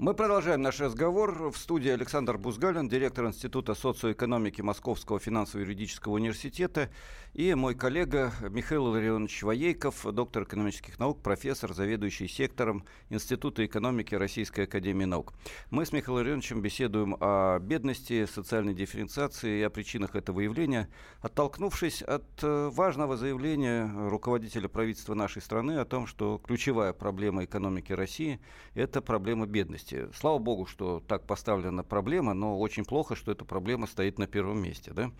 Мы 0.00 0.14
продолжаем 0.14 0.62
наш 0.62 0.80
разговор. 0.80 1.50
В 1.50 1.58
студии 1.58 1.90
Александр 1.90 2.38
Бузгалин, 2.38 2.88
директор 2.88 3.26
Института 3.26 3.74
социоэкономики 3.74 4.62
Московского 4.62 5.18
финансово-юридического 5.18 6.14
университета, 6.14 6.88
и 7.34 7.54
мой 7.54 7.74
коллега 7.74 8.32
Михаил 8.50 8.88
Илларионович 8.88 9.42
Воейков, 9.44 10.04
доктор 10.12 10.42
экономических 10.42 10.98
наук, 10.98 11.22
профессор, 11.22 11.72
заведующий 11.72 12.26
сектором 12.26 12.84
Института 13.08 13.64
экономики 13.64 14.14
Российской 14.14 14.62
академии 14.62 15.04
наук. 15.04 15.32
Мы 15.70 15.86
с 15.86 15.92
Михаилом 15.92 16.22
Илларионовичем 16.22 16.60
беседуем 16.60 17.16
о 17.20 17.58
бедности, 17.60 18.26
социальной 18.26 18.74
дифференциации 18.74 19.60
и 19.60 19.62
о 19.62 19.70
причинах 19.70 20.16
этого 20.16 20.40
явления, 20.40 20.88
оттолкнувшись 21.20 22.02
от 22.02 22.24
э, 22.42 22.68
важного 22.72 23.16
заявления 23.16 23.88
руководителя 24.08 24.68
правительства 24.68 25.14
нашей 25.14 25.40
страны 25.40 25.78
о 25.78 25.84
том, 25.84 26.06
что 26.06 26.40
ключевая 26.44 26.92
проблема 26.92 27.44
экономики 27.44 27.92
России– 27.92 28.40
это 28.74 29.00
проблема 29.00 29.46
бедности. 29.46 30.08
Слава 30.14 30.38
богу, 30.38 30.66
что 30.66 31.00
так 31.06 31.26
поставлена 31.26 31.84
проблема, 31.84 32.34
но 32.34 32.58
очень 32.58 32.84
плохо, 32.84 33.14
что 33.14 33.30
эта 33.30 33.44
проблема 33.44 33.86
стоит 33.86 34.18
на 34.18 34.26
первом 34.26 34.60
месте. 34.60 34.92
Да? 34.92 35.12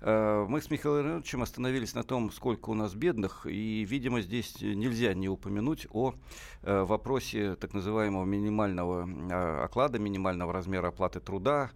Э, 0.00 0.44
мы 0.46 0.60
с 0.60 0.70
Михаилом 0.70 1.06
Ивановичем 1.06 1.42
остановились 1.54 1.94
на 1.94 2.02
том, 2.02 2.32
сколько 2.32 2.70
у 2.70 2.74
нас 2.74 2.94
бедных, 2.94 3.46
и, 3.46 3.84
видимо, 3.84 4.22
здесь 4.22 4.60
нельзя 4.60 5.14
не 5.14 5.28
упомянуть 5.28 5.86
о 5.92 6.14
э, 6.62 6.82
вопросе 6.82 7.54
так 7.54 7.74
называемого 7.74 8.24
минимального 8.24 9.08
э, 9.08 9.62
оклада, 9.62 10.00
минимального 10.00 10.52
размера 10.52 10.88
оплаты 10.88 11.20
труда, 11.20 11.70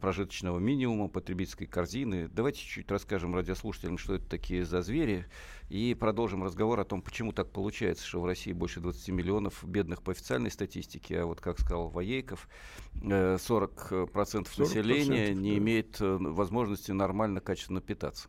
прожиточного 0.00 0.60
минимума, 0.60 1.08
потребительской 1.08 1.66
корзины. 1.66 2.28
Давайте 2.28 2.60
чуть 2.60 2.88
расскажем 2.88 3.34
радиослушателям, 3.34 3.98
что 3.98 4.14
это 4.14 4.24
такие 4.28 4.64
за 4.64 4.80
звери, 4.80 5.26
и 5.68 5.96
продолжим 5.98 6.44
разговор 6.44 6.78
о 6.78 6.84
том, 6.84 7.02
почему 7.02 7.32
так 7.32 7.50
получается, 7.50 8.06
что 8.06 8.20
в 8.20 8.26
России 8.26 8.52
больше 8.52 8.78
20 8.78 9.08
миллионов 9.08 9.64
бедных 9.64 10.02
по 10.02 10.12
официальной 10.12 10.52
статистике, 10.52 11.20
а 11.20 11.26
вот, 11.26 11.40
как 11.40 11.58
сказал 11.58 11.88
Воейков, 11.88 12.48
40%, 12.94 13.38
40% 13.38 14.60
населения 14.60 15.34
не 15.34 15.52
да. 15.52 15.58
имеет 15.58 16.00
э, 16.00 16.16
возможности 16.16 16.92
нормально, 16.92 17.40
качественно 17.40 17.80
питаться. 17.80 18.28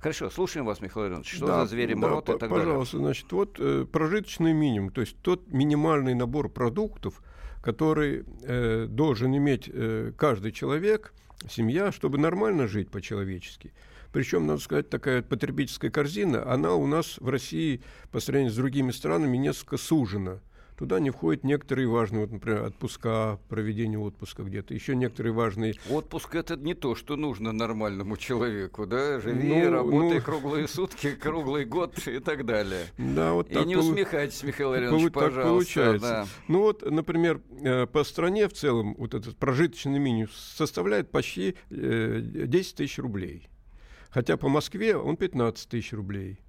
Хорошо, 0.00 0.30
слушаем 0.30 0.64
вас, 0.64 0.80
Михаил 0.80 1.08
Иванович. 1.08 1.34
Что 1.34 1.46
да, 1.46 1.60
за 1.60 1.66
звери 1.66 1.92
да, 1.92 2.00
мрот 2.00 2.28
и 2.30 2.38
так 2.38 2.48
пожалуйста, 2.48 2.96
далее? 2.96 3.06
значит, 3.06 3.30
вот 3.32 3.56
э, 3.60 3.84
прожиточный 3.84 4.54
минимум, 4.54 4.90
то 4.90 5.02
есть 5.02 5.16
тот 5.20 5.52
минимальный 5.52 6.14
набор 6.14 6.48
продуктов, 6.48 7.22
который 7.62 8.24
э, 8.42 8.86
должен 8.88 9.36
иметь 9.36 9.68
э, 9.70 10.12
каждый 10.16 10.52
человек, 10.52 11.12
семья, 11.50 11.92
чтобы 11.92 12.16
нормально 12.16 12.66
жить 12.66 12.90
по-человечески. 12.90 13.74
Причем, 14.10 14.46
надо 14.46 14.60
сказать, 14.60 14.88
такая 14.88 15.20
потребительская 15.20 15.90
корзина, 15.90 16.50
она 16.50 16.74
у 16.74 16.86
нас 16.86 17.18
в 17.18 17.28
России 17.28 17.82
по 18.10 18.20
сравнению 18.20 18.52
с 18.52 18.56
другими 18.56 18.92
странами 18.92 19.36
несколько 19.36 19.76
сужена. 19.76 20.40
Туда 20.80 20.98
не 20.98 21.10
входят 21.10 21.44
некоторые 21.44 21.86
важные, 21.88 22.22
вот, 22.22 22.32
например, 22.32 22.64
отпуска, 22.64 23.38
проведение 23.50 23.98
отпуска 23.98 24.42
где-то, 24.44 24.72
еще 24.72 24.96
некоторые 24.96 25.34
важные... 25.34 25.74
Отпуск 25.90 26.34
это 26.34 26.56
не 26.56 26.72
то, 26.72 26.94
что 26.94 27.16
нужно 27.16 27.52
нормальному 27.52 28.16
человеку, 28.16 28.86
да? 28.86 29.20
Живи, 29.20 29.46
ну, 29.46 29.70
работай 29.70 30.16
ну... 30.16 30.22
круглые 30.22 30.66
сутки, 30.66 31.10
круглый 31.20 31.66
год 31.66 31.98
и 32.08 32.18
так 32.18 32.46
далее. 32.46 32.86
Да, 32.96 33.34
вот 33.34 33.50
и 33.50 33.54
так 33.56 33.66
не 33.66 33.74
полу... 33.74 33.90
усмехайтесь, 33.90 34.42
Михаил 34.42 34.70
пожалуйста. 34.70 35.20
Так 35.20 35.44
получается. 35.44 36.08
Да. 36.08 36.26
Ну 36.48 36.60
вот, 36.60 36.90
например, 36.90 37.42
э, 37.60 37.86
по 37.86 38.02
стране 38.02 38.48
в 38.48 38.54
целом 38.54 38.94
вот 38.96 39.12
этот 39.12 39.36
прожиточный 39.36 39.98
минимум 39.98 40.30
составляет 40.32 41.10
почти 41.10 41.56
10 41.68 41.76
э, 41.78 42.74
тысяч 42.74 42.98
рублей. 42.98 43.50
Хотя 44.08 44.38
по 44.38 44.48
Москве 44.48 44.96
он 44.96 45.18
15 45.18 45.68
тысяч 45.68 45.92
рублей. 45.92 46.40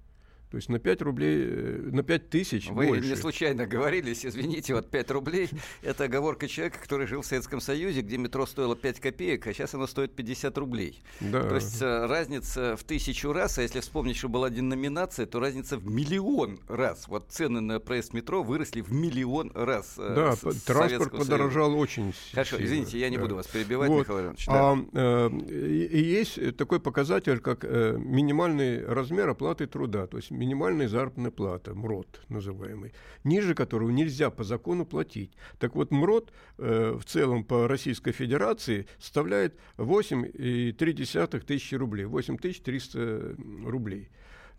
То 0.52 0.56
есть 0.56 0.68
на 0.68 0.78
5 0.78 1.00
рублей, 1.00 1.46
э, 1.48 1.88
на 1.92 2.02
5 2.02 2.28
тысяч 2.28 2.68
Вы 2.68 2.86
больше. 2.88 3.08
не 3.08 3.16
случайно 3.16 3.66
говорились, 3.66 4.26
извините, 4.26 4.74
вот 4.74 4.90
5 4.90 5.10
рублей– 5.12 5.48
это 5.82 6.04
оговорка 6.04 6.46
человека, 6.46 6.78
который 6.78 7.06
жил 7.06 7.22
в 7.22 7.26
Советском 7.26 7.58
Союзе, 7.62 8.02
где 8.02 8.18
метро 8.18 8.44
стоило 8.44 8.76
5 8.76 9.00
копеек, 9.00 9.46
а 9.46 9.54
сейчас 9.54 9.72
оно 9.72 9.86
стоит 9.86 10.14
50 10.14 10.58
рублей. 10.58 11.02
Да. 11.20 11.42
То 11.48 11.54
есть 11.54 11.80
э, 11.80 12.04
разница 12.04 12.76
в 12.76 12.84
тысячу 12.84 13.32
раз, 13.32 13.56
а 13.56 13.62
если 13.62 13.80
вспомнить, 13.80 14.18
что 14.18 14.28
была 14.28 14.50
деноминация, 14.50 15.24
то 15.24 15.40
разница 15.40 15.78
в 15.78 15.86
миллион 15.86 16.60
раз. 16.68 17.08
Вот 17.08 17.30
цены 17.30 17.62
на 17.62 17.80
проезд 17.80 18.12
метро 18.12 18.42
выросли 18.42 18.82
в 18.82 18.92
миллион 18.92 19.52
раз. 19.54 19.94
Э, 19.96 20.36
да, 20.42 20.50
транспорт 20.66 21.12
подорожал 21.12 21.68
Союза. 21.68 21.82
очень 21.82 22.14
Хорошо, 22.32 22.56
сильно. 22.56 22.66
извините, 22.66 22.98
я 22.98 23.08
не 23.08 23.16
да. 23.16 23.22
буду 23.22 23.36
вас 23.36 23.46
перебивать, 23.46 23.88
вот. 23.88 24.00
Михаил 24.00 24.20
Иванович. 24.20 24.46
Да. 24.46 24.52
А, 24.52 24.76
э, 24.92 25.30
и 25.48 26.02
есть 26.02 26.56
такой 26.58 26.78
показатель, 26.78 27.38
как 27.38 27.64
э, 27.64 27.96
минимальный 27.98 28.84
размер 28.84 29.30
оплаты 29.30 29.66
труда. 29.66 30.06
То 30.06 30.18
есть 30.18 30.30
минимальная 30.42 30.88
заработная 30.88 31.30
плата, 31.30 31.72
МРОД 31.72 32.22
называемый, 32.28 32.92
ниже 33.22 33.54
которого 33.54 33.90
нельзя 33.90 34.28
по 34.30 34.42
закону 34.42 34.84
платить. 34.84 35.32
Так 35.58 35.76
вот, 35.76 35.92
МРОД 35.92 36.32
э, 36.58 36.98
в 36.98 37.04
целом 37.04 37.44
по 37.44 37.68
Российской 37.68 38.10
Федерации 38.10 38.86
составляет 38.98 39.56
8,3 39.76 41.40
тысячи 41.40 41.74
рублей, 41.76 42.06
8300 42.06 43.36
рублей. 43.64 44.08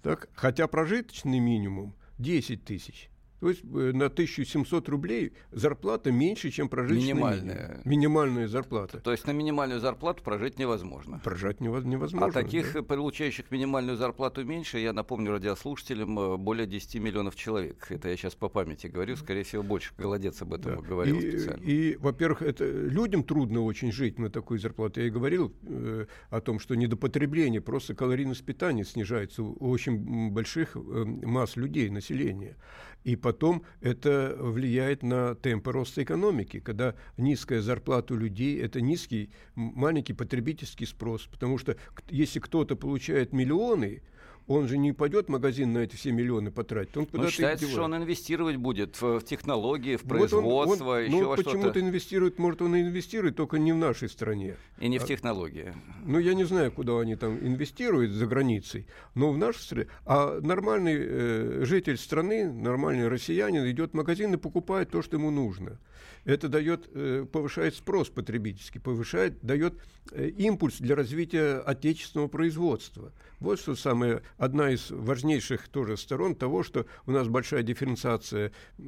Так, 0.02 0.30
хотя 0.34 0.68
прожиточный 0.68 1.40
минимум 1.40 1.96
10 2.18 2.64
тысяч. 2.64 3.10
То 3.44 3.50
есть 3.50 3.62
э, 3.66 3.92
на 3.92 4.06
1700 4.06 4.88
рублей 4.88 5.34
зарплата 5.52 6.14
меньше, 6.14 6.50
чем 6.50 6.70
прожиточная 6.70 7.14
минимальная. 7.14 7.68
Минимум. 7.68 7.82
Минимальная 7.84 8.48
зарплата. 8.48 9.02
То 9.02 9.12
есть 9.12 9.28
на 9.28 9.32
минимальную 9.32 9.82
зарплату 9.82 10.24
прожить 10.24 10.58
невозможно. 10.60 11.20
Прожить 11.22 11.60
невозможно. 11.60 12.28
А 12.28 12.32
таких, 12.32 12.72
да. 12.72 12.84
получающих 12.84 13.52
минимальную 13.52 13.98
зарплату 13.98 14.46
меньше, 14.46 14.80
я 14.80 14.94
напомню 14.94 15.32
радиослушателям, 15.32 16.18
э, 16.18 16.38
более 16.38 16.66
10 16.68 17.02
миллионов 17.02 17.36
человек. 17.36 17.86
Это 17.90 18.08
я 18.08 18.16
сейчас 18.16 18.34
по 18.34 18.48
памяти 18.48 18.88
говорю, 18.88 19.18
скорее 19.18 19.44
всего, 19.44 19.62
больше. 19.62 19.94
Голодец 19.98 20.42
об 20.42 20.54
этом 20.54 20.78
да. 20.78 20.82
говорил 20.82 21.20
и, 21.20 21.32
специально. 21.32 21.64
И, 21.66 21.98
во-первых, 21.98 22.44
это 22.44 22.64
людям 22.64 23.24
трудно 23.24 23.66
очень 23.66 23.92
жить 23.92 24.20
на 24.20 24.30
такой 24.30 24.58
зарплате. 24.58 25.02
Я 25.02 25.08
и 25.08 25.10
говорил 25.10 25.54
э, 25.64 26.06
о 26.30 26.40
том, 26.40 26.60
что 26.60 26.76
недопотребление, 26.76 27.60
просто 27.60 27.94
калорийность 27.94 28.46
питания 28.46 28.86
снижается 28.86 29.44
у 29.44 29.70
очень 29.70 30.32
больших 30.32 30.78
э, 30.78 30.80
масс 30.80 31.58
людей, 31.58 31.90
населения. 31.90 32.56
И 33.04 33.16
потом 33.16 33.64
это 33.82 34.36
влияет 34.40 35.04
на 35.04 35.36
темпы 35.36 35.72
роста 35.72 36.04
экономики, 36.04 36.60
когда 36.60 36.96
низкая 37.18 37.62
зарплата 37.62 38.14
у 38.14 38.18
людей– 38.18 38.60
это 38.62 38.80
низкий, 38.80 39.30
маленький 39.56 40.14
потребительский 40.14 40.86
спрос. 40.86 41.28
Потому 41.28 41.58
что 41.58 41.76
если 42.10 42.40
кто-то 42.40 42.76
получает 42.76 43.34
миллионы, 43.34 44.02
он 44.48 44.68
же 44.68 44.78
не 44.78 44.92
пойдет 44.92 45.28
в 45.28 45.30
магазин 45.30 45.74
на 45.74 45.80
эти 45.80 45.96
все 45.96 46.12
миллионы 46.12 46.52
потратить. 46.52 46.96
Он 46.98 47.06
куда-то 47.06 47.32
считается, 47.32 47.68
что 47.68 47.84
он 47.84 47.96
инвестировать 47.96 48.58
будет 48.58 49.02
в, 49.02 49.20
в 49.20 49.24
технологии, 49.24 49.96
в 49.96 50.04
производство, 50.04 50.66
вот 50.66 50.82
он, 50.82 50.88
он, 50.88 51.04
еще 51.04 51.12
ну, 51.12 51.30
во 51.30 51.36
почему-то 51.36 51.80
инвестирует, 51.80 52.40
может, 52.40 52.62
он 52.62 52.76
инвестирует 52.76 53.36
только 53.36 53.58
не 53.58 53.72
в 53.72 53.78
нашей 53.78 54.10
стране. 54.10 54.56
И 54.80 54.88
не 54.88 55.00
в 55.00 55.04
а, 55.04 55.08
технологии. 55.08 55.74
Ну, 56.06 56.20
я 56.20 56.34
не 56.34 56.44
знаю, 56.44 56.72
куда 56.72 57.00
они 57.00 57.16
там 57.16 57.38
инвестируют 57.40 58.12
за 58.12 58.26
границей, 58.26 58.88
но 59.16 59.32
в 59.32 59.38
нашей 59.38 59.62
стране. 59.62 59.88
А 60.06 60.40
нормальный 60.42 60.96
э, 60.98 61.66
житель 61.66 61.98
страны, 61.98 62.52
нормальный 62.52 63.08
россиянин 63.08 63.70
идет 63.70 63.92
в 63.92 63.94
магазин 63.94 64.34
и 64.34 64.38
покупает 64.38 64.90
то, 64.90 65.02
что 65.02 65.18
ему 65.18 65.32
нужно. 65.32 65.80
Это 66.26 66.48
дает, 66.48 66.90
э, 66.94 67.26
повышает 67.30 67.76
спрос 67.76 68.10
потребительский, 68.10 68.80
повышает, 68.80 69.40
дает 69.42 69.74
э, 70.12 70.30
импульс 70.30 70.78
для 70.78 70.96
развития 70.96 71.60
отечественного 71.60 72.30
производства. 72.30 73.12
Вот 73.40 73.60
что 73.60 73.76
самое, 73.76 74.22
одна 74.38 74.72
из 74.72 74.92
важнейших 74.92 75.68
тоже 75.68 75.98
сторон 75.98 76.36
того, 76.36 76.64
что 76.64 76.86
у 77.06 77.12
нас 77.12 77.28
большая 77.28 77.64
дифференциация 77.64 78.52
э, 78.78 78.82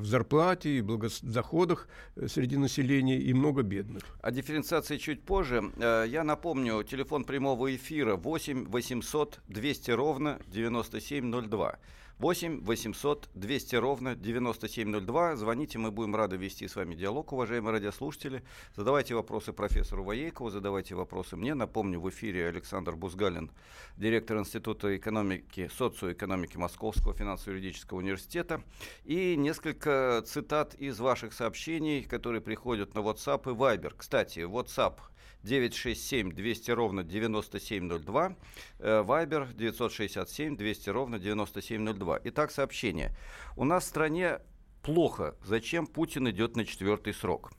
в 0.00 0.04
зарплате 0.04 0.78
и 0.78 0.84
доходах 1.22 1.88
среди 2.26 2.56
населения 2.56 3.18
и 3.18 3.32
много 3.32 3.62
бедных. 3.62 4.02
О 4.20 4.30
дифференциации 4.30 4.96
чуть 4.96 5.22
позже. 5.22 5.62
Я 5.78 6.24
напомню, 6.24 6.82
телефон 6.82 7.24
прямого 7.24 7.74
эфира 7.74 8.16
8 8.16 8.66
800 8.66 9.40
200 9.48 9.90
ровно 9.92 10.38
9702. 10.48 11.78
8 12.22 12.60
800 12.60 13.30
200 13.34 13.76
ровно 13.76 14.14
9702. 14.14 15.34
Звоните, 15.34 15.78
мы 15.78 15.90
будем 15.90 16.14
рады 16.14 16.36
вести 16.36 16.68
с 16.68 16.76
вами 16.76 16.94
диалог, 16.94 17.32
уважаемые 17.32 17.72
радиослушатели. 17.72 18.44
Задавайте 18.76 19.16
вопросы 19.16 19.52
профессору 19.52 20.04
Воейкову, 20.04 20.48
задавайте 20.48 20.94
вопросы 20.94 21.36
мне. 21.36 21.54
Напомню, 21.54 21.98
в 21.98 22.08
эфире 22.10 22.46
Александр 22.46 22.94
Бузгалин, 22.94 23.50
директор 23.96 24.38
Института 24.38 24.96
экономики, 24.96 25.68
социоэкономики 25.76 26.56
Московского 26.56 27.12
финансово-юридического 27.12 27.98
университета. 27.98 28.62
И 29.02 29.34
несколько 29.34 30.22
цитат 30.24 30.76
из 30.76 31.00
ваших 31.00 31.32
сообщений, 31.32 32.04
которые 32.04 32.40
приходят 32.40 32.94
на 32.94 33.00
WhatsApp 33.00 33.50
и 33.50 33.54
Viber. 33.56 33.94
Кстати, 33.96 34.38
WhatsApp 34.38 35.00
967 35.42 36.32
200 36.32 36.70
ровно 36.70 37.02
9702, 37.02 38.36
Вайбер 38.78 39.52
967 39.52 40.56
200 40.56 40.90
ровно 40.90 41.18
9702. 41.18 42.20
Итак, 42.24 42.50
сообщение. 42.50 43.16
У 43.56 43.64
нас 43.64 43.84
в 43.84 43.88
стране 43.88 44.40
плохо. 44.82 45.36
Зачем 45.44 45.86
Путин 45.86 46.28
идет 46.30 46.56
на 46.56 46.64
четвертый 46.64 47.14
срок? 47.14 47.52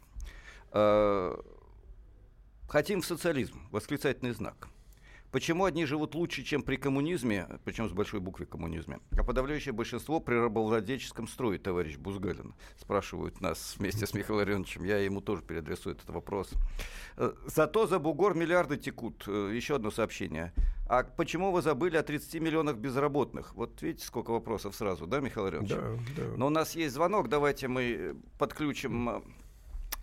Э, 0.72 1.36
хотим 2.68 3.02
в 3.02 3.06
социализм. 3.06 3.62
Восклицательный 3.72 4.34
знак. 4.34 4.68
Почему 5.34 5.66
одни 5.66 5.86
живут 5.86 6.14
лучше, 6.14 6.44
чем 6.44 6.62
при 6.62 6.76
коммунизме, 6.76 7.48
причем 7.66 7.90
с 7.90 7.92
большой 7.92 8.20
буквы 8.20 8.46
коммунизме, 8.46 9.00
а 9.18 9.24
подавляющее 9.24 9.74
большинство 9.74 10.20
при 10.20 10.36
рабовладельческом 10.36 11.28
строе, 11.28 11.58
товарищ 11.58 11.98
Бузгалин? 11.98 12.54
Спрашивают 12.78 13.42
нас 13.42 13.76
вместе 13.80 14.06
с 14.06 14.14
Михаилом 14.14 14.48
Леонидовичем. 14.48 14.84
Я 14.84 15.00
ему 15.00 15.22
тоже 15.22 15.42
переадресую 15.42 15.96
этот 15.96 16.08
вопрос. 16.12 16.52
Э, 17.18 17.34
зато 17.48 17.88
за 17.88 17.98
бугор 17.98 18.36
миллиарды 18.36 18.78
текут. 18.78 19.24
Э, 19.26 19.52
еще 19.52 19.78
одно 19.78 19.90
сообщение. 19.90 20.54
А 20.88 21.02
почему 21.02 21.52
вы 21.52 21.64
забыли 21.64 21.98
о 21.98 22.04
30 22.04 22.40
миллионах 22.40 22.78
безработных? 22.78 23.56
Вот 23.56 23.82
видите, 23.82 24.06
сколько 24.06 24.30
вопросов 24.30 24.76
сразу, 24.76 25.08
да, 25.08 25.20
Михаил 25.20 25.48
Леонидович? 25.48 25.82
Да, 26.16 26.24
да. 26.24 26.38
Но 26.38 26.46
у 26.46 26.52
нас 26.52 26.76
есть 26.76 26.94
звонок, 26.94 27.28
давайте 27.28 27.68
мы 27.68 28.16
подключим 28.38 29.10
Э, 29.10 29.22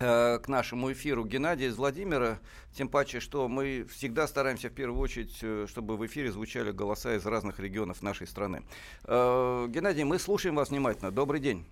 к 0.01 0.47
нашему 0.47 0.91
эфиру 0.91 1.23
Геннадия 1.25 1.67
из 1.67 1.77
Владимира, 1.77 2.39
тем 2.73 2.89
паче, 2.89 3.19
что 3.19 3.47
мы 3.47 3.85
всегда 3.89 4.25
стараемся 4.25 4.69
в 4.69 4.73
первую 4.73 4.99
очередь, 4.99 5.37
э, 5.43 5.67
чтобы 5.67 5.95
в 5.95 6.05
эфире 6.07 6.31
звучали 6.31 6.71
голоса 6.71 7.13
из 7.15 7.25
разных 7.25 7.59
регионов 7.59 8.01
нашей 8.01 8.25
страны. 8.25 8.63
Э, 9.05 9.67
Геннадий, 9.67 10.03
мы 10.03 10.17
слушаем 10.17 10.55
вас 10.55 10.71
внимательно. 10.71 11.11
Добрый 11.11 11.39
день. 11.39 11.65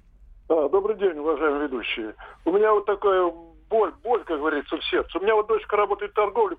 Добрый 0.47 0.95
день, 0.97 1.17
уважаемые 1.17 1.63
ведущие. 1.63 2.15
У 2.45 2.51
меня 2.51 2.71
вот 2.73 2.85
такая 2.85 3.31
боль, 3.69 3.93
боль, 4.03 4.23
как 4.23 4.39
говорится, 4.39 4.77
в 4.77 4.85
сердце. 4.85 5.17
У 5.17 5.21
меня 5.21 5.35
вот 5.35 5.47
дочка 5.47 5.75
работает 5.75 6.11
в 6.11 6.15
торговле, 6.15 6.57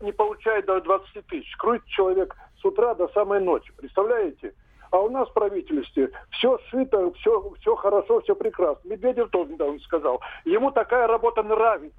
не 0.00 0.12
получает 0.12 0.66
до 0.66 0.80
20 0.80 1.26
тысяч. 1.26 1.56
Крутит 1.56 1.86
человек 1.86 2.36
с 2.60 2.64
утра 2.64 2.94
до 2.94 3.08
самой 3.08 3.40
ночи. 3.40 3.72
Представляете? 3.76 4.54
А 4.94 4.98
у 5.00 5.10
нас 5.10 5.28
в 5.28 5.32
правительстве 5.32 6.08
все 6.30 6.56
шито, 6.70 7.12
все, 7.14 7.52
все 7.58 7.74
хорошо, 7.74 8.20
все 8.20 8.36
прекрасно. 8.36 8.88
Медведев 8.88 9.28
тоже 9.30 9.50
недавно 9.50 9.80
сказал. 9.80 10.20
Ему 10.44 10.70
такая 10.70 11.08
работа 11.08 11.42
нравится. 11.42 11.98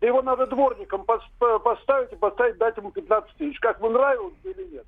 Да 0.00 0.08
его 0.08 0.20
надо 0.20 0.48
дворником 0.48 1.04
поставить 1.04 2.12
и 2.12 2.16
поставить, 2.16 2.58
дать 2.58 2.76
ему 2.76 2.90
15 2.90 3.36
тысяч. 3.36 3.60
Как 3.60 3.78
бы 3.78 3.88
нравилось 3.88 4.34
или 4.42 4.64
нет 4.64 4.84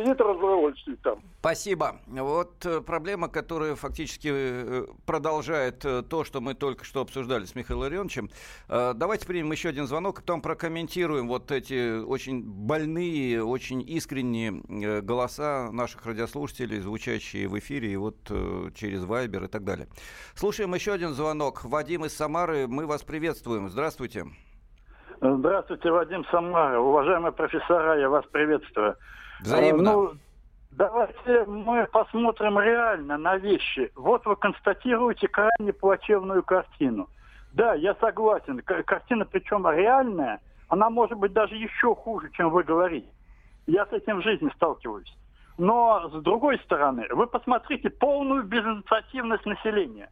сидит 0.00 0.20
разговольствует 0.20 1.00
там. 1.02 1.20
Спасибо. 1.40 1.96
Вот 2.06 2.64
э, 2.66 2.80
проблема, 2.80 3.28
которая 3.28 3.74
фактически 3.74 4.30
э, 4.32 4.86
продолжает 5.06 5.84
э, 5.84 6.02
то, 6.02 6.24
что 6.24 6.40
мы 6.40 6.54
только 6.54 6.84
что 6.84 7.00
обсуждали 7.00 7.44
с 7.44 7.54
Михаилом 7.54 7.88
Ильичем. 7.88 8.30
Давайте 8.68 9.26
примем 9.26 9.52
еще 9.52 9.68
один 9.68 9.86
звонок, 9.86 10.18
и 10.18 10.20
потом 10.22 10.42
прокомментируем 10.42 11.28
вот 11.28 11.50
эти 11.50 12.00
очень 12.02 12.42
больные, 12.42 13.44
очень 13.44 13.80
искренние 13.82 15.00
голоса 15.02 15.70
наших 15.72 16.04
радиослушателей, 16.06 16.80
звучащие 16.80 17.48
в 17.48 17.58
эфире 17.58 17.92
и 17.92 17.96
вот 17.96 18.16
через 18.74 19.04
Вайбер 19.04 19.44
и 19.44 19.48
так 19.48 19.64
далее. 19.64 19.88
Слушаем 20.34 20.74
еще 20.74 20.92
один 20.92 21.10
звонок. 21.10 21.64
Вадим 21.64 22.04
из 22.04 22.16
Самары, 22.16 22.66
мы 22.66 22.86
вас 22.86 23.02
приветствуем. 23.02 23.68
Здравствуйте. 23.68 24.26
Здравствуйте, 25.20 25.90
Вадим 25.90 26.24
Самара. 26.30 26.80
Уважаемые 26.80 27.32
профессора, 27.32 27.98
я 27.98 28.08
вас 28.08 28.24
приветствую. 28.32 28.96
Взаимно. 29.42 29.92
Ну, 29.92 30.12
давайте 30.72 31.44
мы 31.46 31.86
посмотрим 31.86 32.58
реально 32.58 33.18
на 33.18 33.36
вещи. 33.36 33.90
Вот 33.96 34.26
вы 34.26 34.36
констатируете 34.36 35.28
крайне 35.28 35.72
плачевную 35.72 36.42
картину. 36.42 37.08
Да, 37.52 37.74
я 37.74 37.94
согласен. 37.96 38.60
Картина, 38.60 39.24
причем 39.24 39.68
реальная, 39.68 40.40
она 40.68 40.90
может 40.90 41.18
быть 41.18 41.32
даже 41.32 41.56
еще 41.56 41.94
хуже, 41.94 42.30
чем 42.32 42.50
вы 42.50 42.62
говорите. 42.62 43.08
Я 43.66 43.86
с 43.86 43.92
этим 43.92 44.18
в 44.18 44.22
жизни 44.22 44.50
сталкиваюсь. 44.56 45.12
Но, 45.58 46.08
с 46.08 46.22
другой 46.22 46.58
стороны, 46.60 47.06
вы 47.10 47.26
посмотрите 47.26 47.90
полную 47.90 48.44
безинициативность 48.44 49.44
населения. 49.46 50.10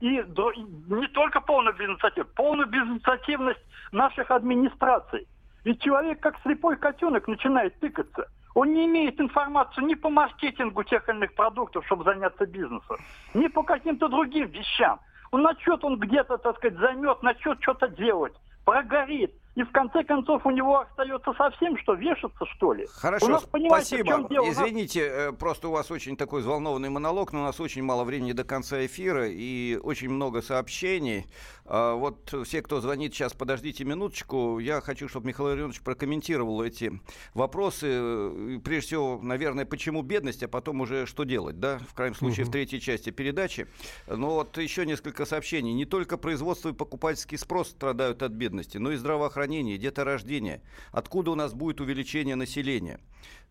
И 0.00 0.08
не 0.08 1.06
только 1.08 1.40
полную 1.40 1.74
безинициативность, 1.76 2.34
полную 2.34 2.68
безинициативность 2.68 3.60
наших 3.92 4.30
администраций. 4.30 5.28
Ведь 5.64 5.80
человек, 5.80 6.20
как 6.20 6.36
слепой 6.42 6.76
котенок, 6.76 7.28
начинает 7.28 7.78
тыкаться– 7.78 8.26
он 8.54 8.72
не 8.74 8.86
имеет 8.86 9.20
информации 9.20 9.82
ни 9.82 9.94
по 9.94 10.10
маркетингу 10.10 10.82
тех 10.84 11.08
или 11.08 11.16
иных 11.16 11.34
продуктов, 11.34 11.84
чтобы 11.86 12.04
заняться 12.04 12.46
бизнесом, 12.46 12.96
ни 13.34 13.48
по 13.48 13.62
каким-то 13.62 14.08
другим 14.08 14.48
вещам. 14.48 15.00
Он 15.30 15.42
на 15.42 15.54
счет 15.56 15.82
он 15.84 15.98
где-то, 15.98 16.36
так 16.38 16.56
сказать, 16.58 16.78
займет, 16.78 17.22
на 17.22 17.34
счет 17.34 17.58
что-то 17.62 17.88
делать, 17.88 18.34
прогорит. 18.64 19.34
И 19.54 19.62
в 19.64 19.70
конце 19.70 20.02
концов 20.02 20.46
у 20.46 20.50
него 20.50 20.80
остается 20.80 21.34
совсем 21.34 21.76
что, 21.78 21.92
вешаться, 21.92 22.46
что 22.54 22.72
ли? 22.72 22.86
Хорошо, 22.86 23.26
у 23.26 23.28
нас, 23.28 23.42
спасибо. 23.42 24.04
Чем 24.06 24.26
дело? 24.28 24.48
Извините, 24.48 25.26
нас... 25.26 25.34
просто 25.38 25.68
у 25.68 25.72
вас 25.72 25.90
очень 25.90 26.16
такой 26.16 26.40
взволнованный 26.40 26.88
монолог, 26.88 27.34
но 27.34 27.40
у 27.40 27.44
нас 27.44 27.60
очень 27.60 27.82
мало 27.82 28.04
времени 28.04 28.32
до 28.32 28.44
конца 28.44 28.84
эфира 28.84 29.28
и 29.28 29.78
очень 29.82 30.08
много 30.08 30.40
сообщений. 30.40 31.26
А, 31.74 31.94
вот 31.94 32.34
все, 32.44 32.60
кто 32.60 32.82
звонит 32.82 33.14
сейчас, 33.14 33.32
подождите 33.32 33.84
минуточку. 33.84 34.58
Я 34.58 34.82
хочу, 34.82 35.08
чтобы 35.08 35.28
Михаил 35.28 35.54
Ильич 35.54 35.80
прокомментировал 35.80 36.62
эти 36.62 37.00
вопросы. 37.32 38.60
Прежде 38.62 38.88
всего, 38.88 39.18
наверное, 39.22 39.64
почему 39.64 40.02
бедность, 40.02 40.42
а 40.42 40.48
потом 40.48 40.82
уже 40.82 41.06
что 41.06 41.24
делать, 41.24 41.60
да? 41.60 41.78
В 41.78 41.94
крайнем 41.94 42.14
случае, 42.14 42.44
угу. 42.44 42.50
в 42.50 42.52
третьей 42.52 42.78
части 42.78 43.08
передачи. 43.08 43.68
Но 44.06 44.34
вот 44.34 44.58
еще 44.58 44.84
несколько 44.84 45.24
сообщений. 45.24 45.72
Не 45.72 45.86
только 45.86 46.18
производство 46.18 46.68
и 46.68 46.74
покупательский 46.74 47.38
спрос 47.38 47.70
страдают 47.70 48.22
от 48.22 48.32
бедности, 48.32 48.76
но 48.76 48.92
и 48.92 48.96
здравоохранение 48.96 49.78
деторождения. 49.78 50.60
Откуда 50.90 51.30
у 51.30 51.36
нас 51.36 51.54
будет 51.54 51.80
увеличение 51.80 52.36
населения? 52.36 53.00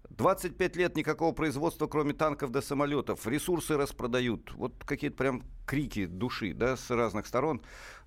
25 0.10 0.76
лет 0.76 0.96
никакого 0.96 1.32
производства, 1.32 1.88
кроме 1.88 2.14
танков 2.14 2.52
до 2.52 2.62
самолетов. 2.62 3.26
Ресурсы 3.28 3.78
распродают. 3.78 4.52
Вот 4.54 4.84
какие-то 4.86 5.16
прям 5.16 5.44
крики 5.66 6.06
души 6.06 6.54
да, 6.54 6.76
с 6.76 6.90
разных 6.90 7.26
сторон. 7.26 7.62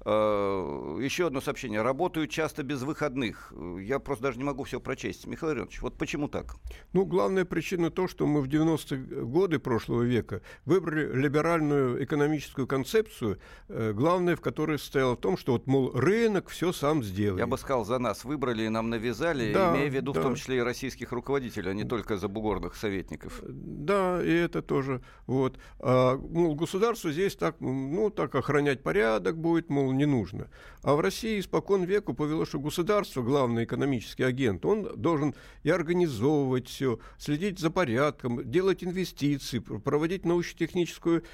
Э, 0.04 0.98
еще 1.00 1.28
одно 1.28 1.40
сообщение. 1.40 1.80
Работаю 1.80 2.26
часто 2.26 2.62
без 2.62 2.82
выходных. 2.82 3.52
Я 3.80 3.98
просто 4.00 4.24
даже 4.24 4.38
не 4.38 4.44
могу 4.44 4.64
все 4.64 4.80
прочесть. 4.80 5.26
Михаил 5.26 5.54
Иванович, 5.54 5.80
вот 5.80 5.96
почему 5.96 6.28
так? 6.28 6.56
Ну, 6.92 7.06
главная 7.06 7.46
причина 7.46 7.90
то, 7.90 8.06
что 8.06 8.26
мы 8.26 8.42
в 8.42 8.48
90-е 8.48 9.24
годы 9.24 9.58
прошлого 9.58 10.02
века 10.02 10.42
выбрали 10.66 11.10
либеральную 11.10 12.04
экономическую 12.04 12.66
концепцию, 12.66 13.38
э, 13.68 13.92
главное 13.94 14.36
в 14.36 14.42
которой 14.42 14.78
состояло 14.78 15.14
в 15.14 15.20
том, 15.20 15.38
что 15.38 15.52
вот, 15.52 15.66
мол, 15.66 15.92
рынок 15.94 16.50
все 16.50 16.72
сам 16.72 17.02
сделает. 17.02 17.40
Я 17.40 17.46
бы 17.46 17.56
сказал, 17.56 17.86
за 17.86 17.98
нас 17.98 18.24
выбрали 18.24 18.64
и 18.64 18.68
нам 18.68 18.90
навязали, 18.90 19.54
да, 19.54 19.72
имея 19.72 19.88
в 19.88 19.94
виду 19.94 20.12
да. 20.12 20.20
в 20.20 20.22
том 20.22 20.34
числе 20.34 20.58
и 20.58 20.60
российских 20.60 21.12
руководителей, 21.12 21.70
а 21.70 21.74
не 21.74 21.83
только 21.88 22.16
забугорных 22.16 22.74
советников. 22.74 23.40
Да, 23.42 24.22
и 24.22 24.30
это 24.30 24.62
тоже. 24.62 25.00
Вот. 25.26 25.58
А, 25.80 26.16
мол, 26.16 26.54
государство 26.54 27.12
здесь 27.12 27.36
так, 27.36 27.60
ну, 27.60 28.10
так 28.10 28.34
охранять 28.34 28.82
порядок 28.82 29.38
будет, 29.38 29.70
мол, 29.70 29.92
не 29.92 30.06
нужно. 30.06 30.48
А 30.82 30.94
в 30.94 31.00
России 31.00 31.40
испокон 31.40 31.84
веку 31.84 32.14
повело, 32.14 32.44
что 32.44 32.58
государство, 32.58 33.22
главный 33.22 33.64
экономический 33.64 34.24
агент, 34.24 34.64
он 34.64 34.90
должен 34.96 35.34
и 35.62 35.70
организовывать 35.70 36.68
все, 36.68 36.98
следить 37.18 37.58
за 37.58 37.70
порядком, 37.70 38.50
делать 38.50 38.84
инвестиции, 38.84 39.58
проводить 39.58 40.24
научно-техническую 40.24 41.24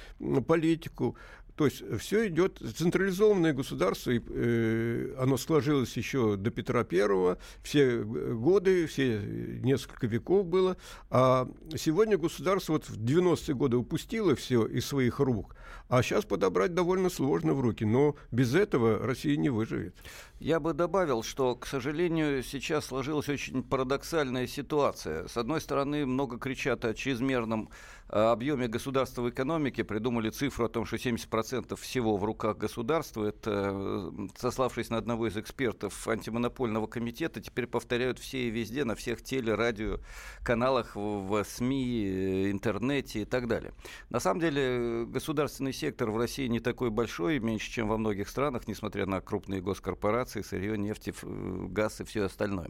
политику, 0.47 1.17
то 1.61 1.65
есть 1.65 1.83
все 1.99 2.27
идет 2.27 2.57
централизованное 2.75 3.53
государство, 3.53 4.09
и, 4.09 4.19
э, 4.19 5.13
оно 5.19 5.37
сложилось 5.37 5.95
еще 5.95 6.35
до 6.35 6.49
Петра 6.49 6.83
Первого, 6.83 7.37
все 7.61 8.01
годы, 8.01 8.87
все 8.87 9.19
несколько 9.63 10.07
веков 10.07 10.47
было, 10.47 10.75
а 11.11 11.47
сегодня 11.77 12.17
государство 12.17 12.73
вот 12.73 12.89
в 12.89 12.97
90-е 12.97 13.53
годы 13.53 13.77
упустило 13.77 14.35
все 14.35 14.65
из 14.65 14.87
своих 14.87 15.19
рук, 15.19 15.55
а 15.87 16.01
сейчас 16.01 16.25
подобрать 16.25 16.73
довольно 16.73 17.11
сложно 17.11 17.53
в 17.53 17.61
руки, 17.61 17.85
но 17.85 18.15
без 18.31 18.55
этого 18.55 18.97
Россия 18.97 19.37
не 19.37 19.51
выживет. 19.51 19.93
Я 20.41 20.59
бы 20.59 20.73
добавил, 20.73 21.21
что, 21.21 21.55
к 21.55 21.67
сожалению, 21.67 22.41
сейчас 22.41 22.85
сложилась 22.85 23.29
очень 23.29 23.61
парадоксальная 23.61 24.47
ситуация. 24.47 25.27
С 25.27 25.37
одной 25.37 25.61
стороны, 25.61 26.07
много 26.07 26.39
кричат 26.39 26.83
о 26.83 26.95
чрезмерном 26.95 27.69
э, 28.09 28.19
объеме 28.19 28.67
государства 28.67 29.21
в 29.21 29.29
экономике, 29.29 29.83
придумали 29.83 30.31
цифру 30.31 30.65
о 30.65 30.69
том, 30.69 30.87
что 30.87 30.95
70% 30.95 31.21
70% 31.31 31.75
всего 31.79 32.17
в 32.17 32.23
руках 32.23 32.57
государства. 32.57 33.25
Это, 33.25 34.11
сославшись 34.35 34.89
на 34.89 34.97
одного 34.97 35.27
из 35.27 35.37
экспертов 35.37 36.07
антимонопольного 36.07 36.87
комитета, 36.87 37.39
теперь 37.39 37.67
повторяют 37.67 38.17
все 38.17 38.47
и 38.47 38.49
везде, 38.49 38.83
на 38.83 38.95
всех 38.95 39.21
теле, 39.21 39.53
радио, 39.53 39.99
каналах, 40.43 40.95
в 40.95 41.43
СМИ, 41.43 42.49
интернете 42.49 43.21
и 43.21 43.25
так 43.25 43.47
далее. 43.47 43.73
На 44.09 44.19
самом 44.19 44.39
деле 44.39 45.05
государственный 45.05 45.73
сектор 45.73 46.09
в 46.09 46.17
России 46.17 46.47
не 46.47 46.59
такой 46.59 46.89
большой, 46.89 47.37
меньше, 47.37 47.69
чем 47.69 47.87
во 47.87 47.97
многих 47.97 48.27
странах, 48.27 48.67
несмотря 48.67 49.05
на 49.05 49.21
крупные 49.21 49.61
госкорпорации, 49.61 50.30
сырье, 50.39 50.77
нефть, 50.77 51.11
газ 51.23 52.01
и 52.01 52.03
все 52.03 52.23
остальное. 52.23 52.69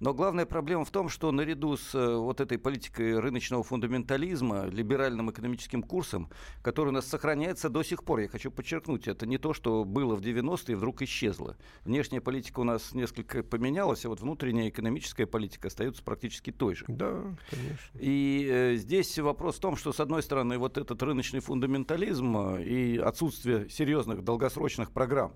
Но 0.00 0.14
главная 0.14 0.46
проблема 0.46 0.84
в 0.84 0.90
том, 0.90 1.08
что 1.08 1.32
наряду 1.32 1.76
с 1.76 1.94
э, 1.94 2.14
вот 2.16 2.40
этой 2.40 2.58
политикой 2.58 3.18
рыночного 3.18 3.62
фундаментализма, 3.62 4.66
либеральным 4.66 5.30
экономическим 5.30 5.82
курсом, 5.82 6.30
который 6.62 6.90
у 6.90 6.92
нас 6.92 7.06
сохраняется 7.06 7.68
до 7.68 7.82
сих 7.82 8.04
пор, 8.04 8.20
я 8.20 8.28
хочу 8.28 8.50
подчеркнуть, 8.50 9.08
это 9.08 9.26
не 9.26 9.38
то, 9.38 9.52
что 9.52 9.84
было 9.84 10.14
в 10.14 10.20
90-е 10.20 10.72
и 10.72 10.74
вдруг 10.74 11.02
исчезло. 11.02 11.56
Внешняя 11.84 12.20
политика 12.20 12.60
у 12.60 12.64
нас 12.64 12.92
несколько 12.94 13.42
поменялась, 13.42 14.04
а 14.04 14.08
вот 14.08 14.20
внутренняя 14.20 14.68
экономическая 14.68 15.26
политика 15.26 15.68
остается 15.68 16.02
практически 16.02 16.50
той 16.52 16.74
же. 16.74 16.84
Да, 16.88 17.22
конечно. 17.50 17.98
И 17.98 18.48
э, 18.50 18.74
здесь 18.76 19.18
вопрос 19.18 19.56
в 19.56 19.60
том, 19.60 19.76
что, 19.76 19.92
с 19.92 20.00
одной 20.00 20.22
стороны, 20.22 20.58
вот 20.58 20.78
этот 20.78 21.02
рыночный 21.02 21.40
фундаментализм 21.40 22.36
э, 22.36 22.64
и 22.64 22.98
отсутствие 22.98 23.68
серьезных 23.68 24.22
долгосрочных 24.22 24.90
программ, 24.90 25.34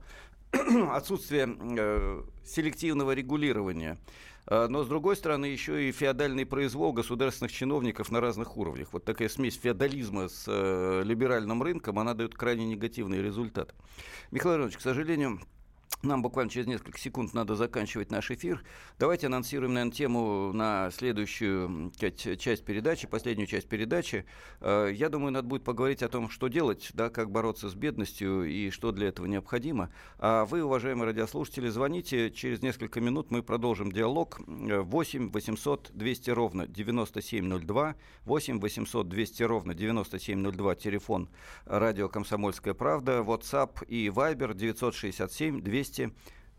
отсутствие 0.92 1.48
э, 1.48 2.22
селективного 2.44 3.12
регулирования, 3.12 3.98
э, 4.46 4.66
но, 4.68 4.84
с 4.84 4.88
другой 4.88 5.16
стороны, 5.16 5.46
еще 5.46 5.88
и 5.88 5.92
феодальный 5.92 6.46
произвол 6.46 6.92
государственных 6.92 7.52
чиновников 7.52 8.10
на 8.10 8.20
разных 8.20 8.56
уровнях. 8.56 8.88
Вот 8.92 9.04
такая 9.04 9.28
смесь 9.28 9.58
феодализма 9.58 10.28
с 10.28 10.44
э, 10.46 11.02
либеральным 11.04 11.62
рынком, 11.62 11.98
она 11.98 12.14
дает 12.14 12.34
крайне 12.34 12.66
негативный 12.66 13.22
результат. 13.22 13.74
Михаил 14.30 14.56
Иванович, 14.56 14.78
к 14.78 14.80
сожалению, 14.80 15.40
нам 16.02 16.22
буквально 16.22 16.50
через 16.50 16.66
несколько 16.66 16.98
секунд 16.98 17.34
надо 17.34 17.54
заканчивать 17.56 18.10
наш 18.10 18.30
эфир. 18.30 18.62
Давайте 18.98 19.26
анонсируем, 19.26 19.74
наверное, 19.74 19.94
тему 19.94 20.52
на 20.52 20.90
следующую 20.90 21.92
часть 21.98 22.64
передачи, 22.64 23.06
последнюю 23.06 23.46
часть 23.46 23.68
передачи. 23.68 24.26
Э, 24.60 24.90
я 24.92 25.08
думаю, 25.08 25.32
надо 25.32 25.48
будет 25.48 25.64
поговорить 25.64 26.02
о 26.02 26.08
том, 26.08 26.28
что 26.28 26.48
делать, 26.48 26.90
да, 26.94 27.10
как 27.10 27.30
бороться 27.30 27.68
с 27.68 27.74
бедностью 27.74 28.44
и 28.44 28.70
что 28.70 28.92
для 28.92 29.08
этого 29.08 29.26
необходимо. 29.26 29.90
А 30.18 30.44
вы, 30.44 30.62
уважаемые 30.62 31.06
радиослушатели, 31.06 31.68
звоните. 31.68 32.30
Через 32.30 32.62
несколько 32.62 33.00
минут 33.00 33.30
мы 33.30 33.42
продолжим 33.42 33.90
диалог. 33.92 34.40
8 34.46 35.30
800 35.30 35.90
200 35.94 36.30
ровно 36.30 36.66
9702. 36.66 37.96
8 38.24 38.60
800 38.60 39.08
200 39.08 39.42
ровно 39.44 39.74
9702. 39.74 40.74
Телефон 40.74 41.28
радио 41.64 42.08
«Комсомольская 42.08 42.74
правда». 42.74 43.20
WhatsApp 43.20 43.86
и 43.86 44.08
Viber 44.08 44.54
967 44.54 45.62
200 45.62 45.83
200 45.84 46.12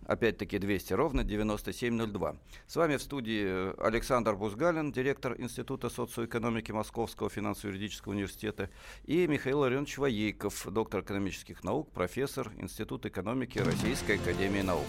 опять-таки 0.05 0.59
200 0.59 0.93
ровно 0.93 1.23
9702. 1.23 2.35
С 2.67 2.75
вами 2.75 2.97
в 2.97 3.01
студии 3.01 3.73
Александр 3.83 4.35
Бузгалин, 4.35 4.91
директор 4.91 5.35
Института 5.39 5.89
социоэкономики 5.89 6.71
Московского 6.71 7.29
финансово-юридического 7.29 8.13
университета, 8.13 8.69
и 9.05 9.25
Михаил 9.27 9.59
Ларионович 9.59 9.97
Воейков, 9.97 10.67
доктор 10.71 11.01
экономических 11.01 11.63
наук, 11.63 11.91
профессор 11.91 12.51
Института 12.57 13.07
экономики 13.07 13.57
Российской 13.57 14.17
академии 14.17 14.61
наук. 14.61 14.85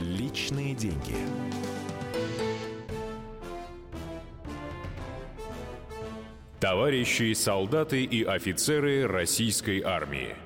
Личные 0.00 0.74
деньги. 0.74 1.16
Товарищи 6.60 7.32
солдаты 7.32 8.04
и 8.04 8.22
офицеры 8.22 9.06
российской 9.06 9.80
армии– 9.80 10.34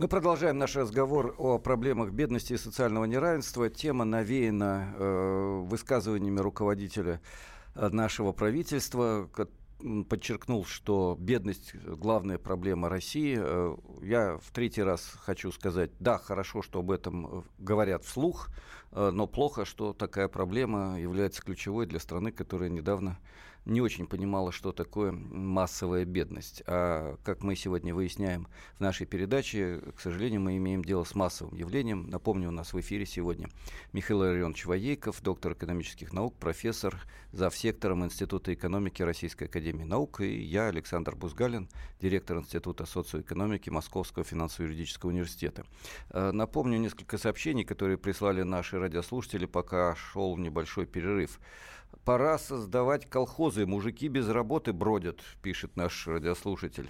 Мы 0.00 0.08
продолжаем 0.08 0.56
наш 0.56 0.76
разговор 0.76 1.34
о 1.36 1.58
проблемах 1.58 2.12
бедности 2.12 2.54
и 2.54 2.56
социального 2.56 3.04
неравенства. 3.04 3.68
Тема 3.68 4.06
навеяна 4.06 4.94
э, 4.96 5.60
высказываниями 5.66 6.40
руководителя 6.40 7.20
э, 7.74 7.86
нашего 7.90 8.32
правительства, 8.32 9.28
подчеркнул, 10.08 10.64
что 10.64 11.18
бедность– 11.20 11.74
главная 11.84 12.38
проблема 12.38 12.88
России. 12.88 13.38
Э, 13.38 13.76
я 14.00 14.38
в 14.38 14.50
третий 14.52 14.82
раз 14.82 15.02
хочу 15.20 15.52
сказать, 15.52 15.90
да, 16.00 16.16
хорошо, 16.16 16.62
что 16.62 16.78
об 16.78 16.92
этом 16.92 17.26
э, 17.26 17.42
говорят 17.58 18.02
вслух, 18.02 18.48
но 18.92 19.26
плохо, 19.26 19.66
что 19.66 19.92
такая 19.92 20.28
проблема 20.28 20.98
является 20.98 21.42
ключевой 21.42 21.84
для 21.84 22.00
страны, 22.00 22.32
которая 22.32 22.70
недавно 22.70 23.18
не 23.64 23.80
очень 23.80 24.06
понимала, 24.06 24.52
что 24.52 24.72
такое 24.72 25.12
массовая 25.12 26.04
бедность. 26.04 26.62
А 26.66 27.16
как 27.24 27.42
мы 27.42 27.56
сегодня 27.56 27.94
выясняем 27.94 28.48
в 28.76 28.80
нашей 28.80 29.06
передаче, 29.06 29.80
к 29.96 30.00
сожалению, 30.00 30.40
мы 30.40 30.56
имеем 30.56 30.84
дело 30.84 31.04
с 31.04 31.14
массовым 31.14 31.54
явлением. 31.54 32.08
Напомню, 32.08 32.48
у 32.48 32.52
нас 32.52 32.72
в 32.72 32.80
эфире 32.80 33.06
сегодня 33.06 33.48
Михаил 33.92 34.24
Ильонович 34.24 34.66
Воейков, 34.66 35.22
доктор 35.22 35.52
экономических 35.52 36.12
наук, 36.12 36.36
профессор 36.38 36.96
зав. 37.32 37.54
сектором 37.56 38.04
Института 38.04 38.52
экономики 38.54 39.02
Российской 39.02 39.44
Академии 39.44 39.84
Наук, 39.84 40.20
и 40.20 40.40
я, 40.40 40.68
Александр 40.68 41.14
Бузгалин, 41.14 41.68
директор 42.00 42.38
Института 42.38 42.86
социоэкономики 42.86 43.70
Московского 43.70 44.24
финансово-юридического 44.24 45.10
университета. 45.10 45.64
Э, 46.10 46.30
напомню 46.32 46.78
несколько 46.78 47.18
сообщений, 47.18 47.64
которые 47.64 47.98
прислали 47.98 48.42
наши 48.42 48.78
радиослушатели, 48.78 49.46
пока 49.46 49.94
шел 49.94 50.36
небольшой 50.36 50.86
перерыв. 50.86 51.38
Пора 52.04 52.38
создавать 52.38 53.08
колхозы. 53.50 53.66
Мужики 53.66 54.08
без 54.08 54.28
работы 54.28 54.72
бродят, 54.72 55.20
пишет 55.42 55.76
наш 55.76 56.06
радиослушатель. 56.06 56.88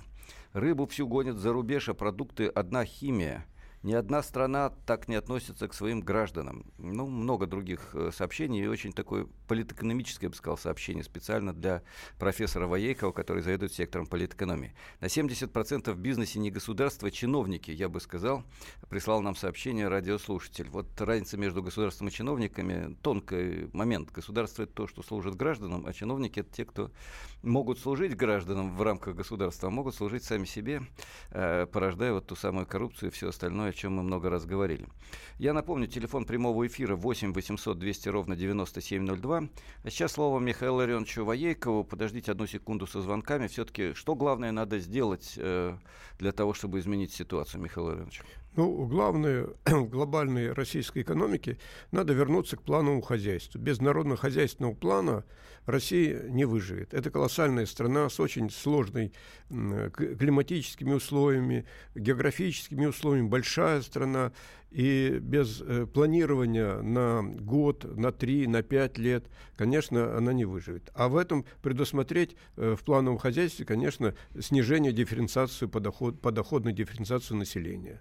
Рыбу 0.53 0.87
всю 0.87 1.07
гонят 1.07 1.37
за 1.37 1.53
рубеж, 1.53 1.89
а 1.89 1.95
продукты 1.95 2.47
одна 2.47 2.85
химия– 2.85 3.47
ни 3.83 3.95
одна 3.95 4.23
страна 4.23 4.71
так 4.85 5.09
не 5.09 5.15
относится 5.15 5.67
к 5.67 5.75
своим 5.75 6.01
гражданам. 6.01 6.67
Ну, 6.77 7.07
много 7.07 7.47
других 7.47 7.95
э, 7.95 8.11
сообщений 8.15 8.63
и 8.63 8.67
очень 8.67 8.93
такое 8.93 9.27
политэкономическое, 9.49 10.27
я 10.27 10.31
бы 10.31 10.37
сказал, 10.37 10.59
сообщение 10.59 11.03
специально 11.03 11.55
для 11.55 11.83
профессора 12.19 12.67
Воейкова, 12.67 13.13
который 13.13 13.43
заведует 13.43 13.73
сектором 13.73 14.07
политэкономии. 14.07 14.75
На 15.01 15.07
70% 15.07 15.93
в 15.93 15.99
бизнесе 15.99 16.39
не 16.39 16.51
государство, 16.51 17.09
а 17.09 17.11
чиновники, 17.11 17.71
я 17.71 17.89
бы 17.89 18.01
сказал, 18.01 18.45
прислал 18.91 19.23
нам 19.23 19.35
сообщение 19.35 19.89
радиослушатель. 19.89 20.69
Вот 20.69 21.01
разница 21.01 21.39
между 21.39 21.63
государством 21.63 22.09
и 22.09 22.11
чиновниками, 22.11 22.97
тонкий 23.03 23.71
момент. 23.73 24.11
Государство– 24.13 24.63
это 24.65 24.73
то, 24.73 24.87
что 24.89 25.03
служит 25.03 25.37
гражданам, 25.37 25.87
а 25.87 25.93
чиновники– 25.95 26.41
это 26.41 26.53
те, 26.53 26.67
кто 26.67 26.91
могут 27.43 27.79
служить 27.79 28.15
гражданам 28.15 28.77
в 28.77 28.83
рамках 28.83 29.15
государства, 29.17 29.69
а 29.69 29.71
могут 29.71 29.95
служить 29.95 30.25
сами 30.25 30.45
себе, 30.45 30.83
э, 31.31 31.67
порождая 31.67 32.13
вот 32.13 32.27
ту 32.27 32.37
самую 32.37 32.67
коррупцию 32.67 33.11
и 33.11 33.13
все 33.13 33.29
остальное, 33.29 33.70
о 33.71 33.73
чем 33.73 33.95
мы 33.95 34.03
много 34.03 34.31
раз 34.31 34.45
говорили. 34.45 34.87
Я 35.39 35.53
напомню, 35.53 35.87
телефон 35.87 36.25
прямого 36.25 36.67
эфира 36.67 36.97
8 36.97 37.33
800 37.33 37.79
200 37.79 38.09
ровно 38.11 38.37
9702. 38.37 39.49
А 39.83 39.91
сейчас 39.91 40.13
слово 40.13 40.39
Михаилу 40.39 40.77
Ларионовичу 40.77 41.25
Воейкову. 41.25 41.85
Подождите 41.85 42.33
одну 42.33 42.47
секунду 42.47 42.87
со 42.87 43.01
звонками. 43.01 43.47
Все-таки 43.47 43.95
что 43.95 44.15
главное 44.15 44.53
надо 44.53 44.79
сделать 44.79 45.35
э, 45.37 45.77
для 46.19 46.33
того, 46.33 46.53
чтобы 46.53 46.79
изменить 46.79 47.13
ситуацию, 47.13 47.63
Михаил 47.63 47.87
Ларионович? 47.87 48.23
Ну, 48.57 48.87
главное, 48.87 49.47
глобальной 49.65 50.53
российской 50.53 51.03
экономике 51.03 51.57
надо 51.93 52.13
вернуться 52.13 52.57
к 52.57 52.63
плановому 52.63 53.01
хозяйству. 53.01 53.61
Без 53.61 53.81
народно-хозяйственного 53.81 54.75
плана 54.75 55.25
Россия 55.67 56.25
не 56.29 56.45
выживет. 56.45 56.93
Это 56.93 57.11
колоссальная 57.11 57.65
страна 57.67 58.09
с 58.09 58.19
очень 58.19 58.51
сложными 58.51 59.13
климатическими 59.49 60.93
условиями, 60.93 61.65
географическими 61.95 62.87
условиями, 62.87 63.29
большая 63.29 63.83
страна. 63.83 64.33
И 64.71 65.19
без 65.21 65.61
э, 65.61 65.87
планирования 65.87 66.81
на 66.81 67.23
год, 67.23 67.85
на 67.97 68.13
три, 68.13 68.47
на 68.47 68.63
пять 68.63 68.99
лет, 68.99 69.27
конечно, 69.57 70.17
она 70.17 70.33
не 70.33 70.45
выживет. 70.45 70.91
А 70.95 71.09
в 71.09 71.17
этом 71.17 71.45
предусмотреть 71.61 72.37
э, 72.57 72.77
в 72.79 72.85
плановом 72.85 73.19
хозяйстве, 73.19 73.65
конечно, 73.65 74.15
снижение 74.39 74.93
дифференциации 74.93 75.67
подоход, 75.67 76.21
подоходной 76.21 76.73
дифференциации 76.73 77.35
населения. 77.35 78.01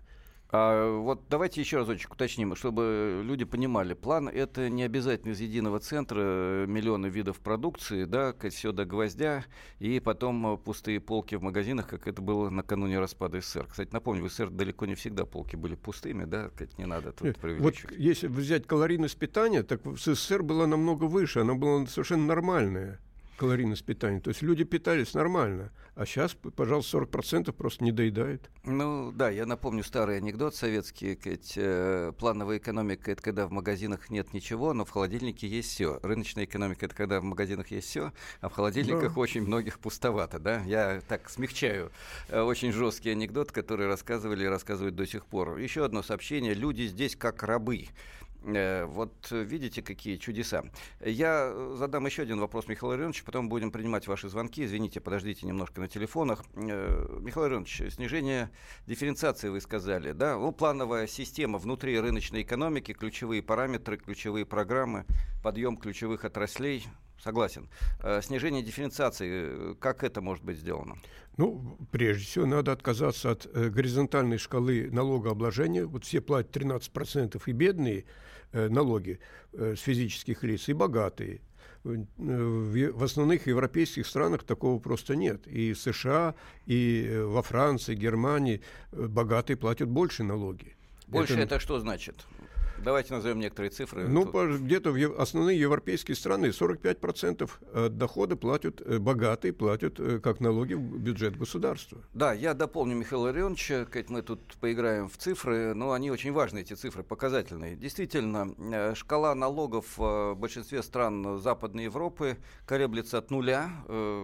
А 0.51 0.97
вот 0.97 1.25
давайте 1.29 1.62
еще 1.62 1.77
разочек 1.77 2.13
уточним, 2.13 2.55
чтобы 2.55 3.21
люди 3.23 3.45
понимали. 3.45 3.93
План— 3.93 4.27
это 4.33 4.67
не 4.69 4.81
обязательно 4.81 5.33
из 5.33 5.39
единого 5.39 5.79
центра 5.79 6.19
э, 6.19 6.65
миллионы 6.67 7.05
видов 7.05 7.39
продукции, 7.39 8.05
да, 8.05 8.33
все 8.49 8.71
до 8.71 8.85
гвоздя, 8.85 9.45
и 9.77 9.99
потом 9.99 10.57
пустые 10.57 10.99
полки 10.99 11.35
в 11.35 11.43
магазинах, 11.43 11.88
как 11.88 12.07
это 12.07 12.23
было 12.23 12.49
накануне 12.49 12.99
распада 12.99 13.41
СССР. 13.41 13.67
Кстати, 13.69 13.89
напомню, 13.91 14.23
в 14.23 14.29
СССР 14.29 14.49
далеко 14.49 14.88
не 14.88 14.95
всегда 14.95 15.25
полки 15.25 15.55
были 15.55 15.75
пустыми, 15.75 16.25
да, 16.25 16.49
как 16.57 16.75
не 16.79 16.85
надо 16.85 17.12
тут 17.12 17.38
Вот 17.59 17.75
если 17.91 18.25
взять 18.25 18.65
калорийность 18.65 19.17
питания, 19.17 19.62
так 19.62 19.85
в 19.85 19.97
СССР 19.97 20.41
была 20.41 20.65
намного 20.65 21.03
выше, 21.03 21.41
она 21.41 21.53
была 21.53 21.85
совершенно 21.85 22.25
нормальная 22.25 22.99
калорийность 23.39 23.86
питания. 23.86 24.19
То 24.19 24.30
есть 24.30 24.41
люди 24.41 24.65
питались 24.65 25.13
нормально, 25.13 25.71
а 25.95 26.06
сейчас, 26.06 26.34
пожалуйста, 26.34 26.97
40% 26.97 27.54
просто 27.54 27.86
не 27.86 27.93
доедают. 27.93 28.49
Ну 28.65 29.13
да, 29.13 29.30
я 29.30 29.45
напомню 29.45 29.84
старый 29.84 30.17
анекдот 30.17 30.56
советский. 30.56 31.17
Ведь, 31.23 31.54
э, 31.56 32.12
плановая 32.19 32.58
экономика– 32.58 33.12
это 33.13 33.21
когда 33.21 33.47
в 33.47 33.52
магазинах 33.52 34.10
нет 34.10 34.34
ничего, 34.34 34.73
но 34.73 34.84
в 34.84 34.89
холодильнике 34.89 35.47
есть 35.47 35.71
все. 35.71 35.99
Рыночная 36.04 36.43
экономика– 36.43 36.86
это 36.88 36.95
когда 36.95 37.21
в 37.21 37.23
магазинах 37.23 37.71
есть 37.71 37.88
все, 37.88 38.12
а 38.41 38.49
в 38.49 38.54
холодильниках 38.54 39.15
да. 39.15 39.19
очень 39.21 39.41
многих 39.43 39.80
пустовато. 39.80 40.39
Да? 40.39 40.62
Я 40.63 41.02
так 41.08 41.30
смягчаю 41.30 41.91
э, 42.28 42.41
очень 42.41 42.73
жесткий 42.73 43.12
анекдот, 43.12 43.54
который 43.54 43.88
рассказывали 43.88 44.43
и 44.43 44.47
рассказывают 44.47 44.95
до 44.95 45.08
сих 45.08 45.25
пор. 45.25 45.58
Еще 45.58 45.86
одно 45.86 46.04
сообщение. 46.04 46.54
Люди 46.54 46.88
здесь 46.88 47.15
как 47.15 47.41
рабы. 47.43 47.88
Э, 48.43 48.86
вот 48.86 49.32
видите, 49.32 49.82
какие 49.82 50.17
чудеса. 50.17 50.63
Я 51.04 51.54
задам 51.75 52.06
еще 52.06 52.23
один 52.23 52.39
вопрос 52.39 52.67
Михаилу 52.67 52.95
Ильич, 52.95 53.23
потом 53.23 53.49
будем 53.49 53.71
принимать 53.71 54.08
ваши 54.08 54.30
звонки. 54.30 54.63
Извините, 54.63 54.99
подождите 54.99 55.45
немножко 55.45 55.82
на 55.82 55.88
телефонах. 55.88 56.43
Э, 56.56 57.19
Михаил 57.21 57.47
Ильич, 57.47 57.82
снижение 57.93 58.49
дифференциации 58.88 59.49
вы 59.49 59.62
сказали, 59.62 60.13
да? 60.13 60.38
Ну, 60.38 60.52
плановая 60.52 61.08
система 61.08 61.60
внутри 61.60 61.99
рыночной 61.99 62.43
экономики, 62.43 62.93
ключевые 62.93 63.43
параметры, 63.43 63.97
ключевые 63.97 64.45
программы, 64.45 65.06
подъем 65.43 65.78
ключевых 65.78 66.25
отраслей. 66.25 66.86
Согласен. 67.23 67.67
Э, 68.01 68.21
снижение 68.21 68.63
дифференциации, 68.63 69.73
как 69.75 70.03
это 70.03 70.21
может 70.21 70.43
быть 70.43 70.58
сделано? 70.58 70.97
Ну, 71.38 71.77
прежде 71.91 72.25
всего, 72.25 72.45
надо 72.45 72.71
отказаться 72.71 73.32
от 73.32 73.45
э, 73.45 73.69
горизонтальной 73.69 74.38
шкалы 74.38 74.89
налогообложения. 74.91 75.86
Вот 75.86 76.03
все 76.03 76.21
платят 76.21 76.55
13% 76.55 77.41
и 77.45 77.51
бедные 77.51 78.05
э, 78.51 78.67
налоги 78.69 79.19
э, 79.53 79.75
с 79.77 79.82
физических 79.82 80.43
лиц, 80.43 80.67
и 80.69 80.73
богатые. 80.73 81.41
В, 81.84 83.03
основных 83.03 83.47
европейских 83.47 84.05
странах 84.05 84.43
такого 84.43 84.79
просто 84.79 85.15
нет. 85.15 85.47
И 85.47 85.71
в 85.71 85.79
США, 85.79 86.36
и 86.65 87.05
э, 87.08 87.23
во 87.23 87.41
Франции, 87.41 87.95
Германии 87.95 88.62
э, 88.91 89.08
богатые 89.08 89.55
платят 89.55 89.88
больше 89.88 90.23
налоги. 90.23 90.75
Больше 91.08 91.34
это, 91.34 91.41
это 91.43 91.60
что 91.60 91.79
значит? 91.79 92.25
Давайте 92.83 93.13
назовем 93.13 93.39
некоторые 93.39 93.71
цифры. 93.71 94.07
Ну, 94.07 94.25
где-то 94.57 94.91
в 94.91 95.21
основные 95.21 95.59
европейские 95.59 96.15
страны 96.15 96.47
45% 96.47 97.89
дохода 97.89 98.35
платят 98.35 98.81
э, 98.81 98.99
богатые, 98.99 99.53
платят 99.53 99.99
э, 99.99 100.19
как 100.19 100.39
налоги 100.39 100.73
в 100.73 100.99
бюджет 100.99 101.37
государства. 101.37 101.99
Да, 102.13 102.33
я 102.33 102.53
дополню 102.53 102.95
Михаила 102.95 103.31
Ильича, 103.31 103.87
мы 104.07 104.21
тут 104.21 104.55
поиграем 104.59 105.09
в 105.09 105.17
цифры, 105.17 105.73
но 105.73 105.91
они 105.91 106.11
очень 106.11 106.31
важны, 106.31 106.59
эти 106.59 106.73
цифры, 106.73 107.03
показательные. 107.03 107.75
Действительно, 107.75 108.55
э, 108.57 108.95
шкала 108.95 109.35
налогов 109.35 109.97
в 109.97 110.35
большинстве 110.35 110.81
стран 110.83 111.39
Западной 111.39 111.85
Европы 111.85 112.37
колеблется 112.65 113.17
от 113.17 113.31
нуля, 113.31 113.69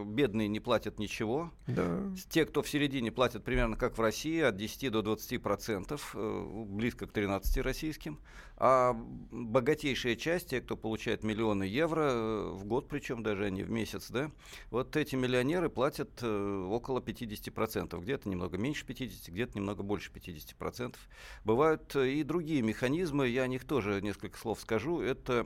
бедные 0.05 0.47
не 0.47 0.59
платят 0.59 0.99
ничего. 0.99 1.51
Да. 1.67 2.01
Те, 2.29 2.45
кто 2.45 2.61
в 2.61 2.69
середине, 2.69 3.11
платят 3.11 3.43
примерно 3.43 3.75
как 3.75 3.97
в 3.97 4.01
России, 4.01 4.41
от 4.41 4.55
10 4.55 4.91
до 4.91 5.01
20%, 5.01 6.65
близко 6.65 7.07
к 7.07 7.11
13 7.11 7.57
российским. 7.57 8.19
А 8.57 8.93
богатейшая 9.31 10.15
часть, 10.15 10.49
те, 10.49 10.61
кто 10.61 10.77
получает 10.77 11.23
миллионы 11.23 11.63
евро 11.63 12.11
э, 12.11 12.49
в 12.53 12.63
год, 12.63 12.87
причем 12.87 13.21
даже 13.21 13.51
не 13.51 13.63
в 13.63 13.69
месяц, 13.69 14.09
да, 14.09 14.31
вот 14.69 14.95
эти 14.95 15.15
миллионеры 15.15 15.69
платят 15.69 16.09
э, 16.21 16.67
около 16.69 16.99
50%. 16.99 17.99
Где-то 18.01 18.29
немного 18.29 18.57
меньше 18.57 18.85
50%, 18.85 19.31
где-то 19.31 19.57
немного 19.57 19.83
больше 19.83 20.09
50%. 20.11 20.95
Бывают 21.43 21.95
э, 21.97 22.09
и 22.11 22.23
другие 22.23 22.61
механизмы, 22.61 23.27
я 23.27 23.43
о 23.43 23.47
них 23.47 23.65
тоже 23.65 24.01
несколько 24.01 24.37
слов 24.37 24.61
скажу. 24.61 25.01
Это 25.01 25.45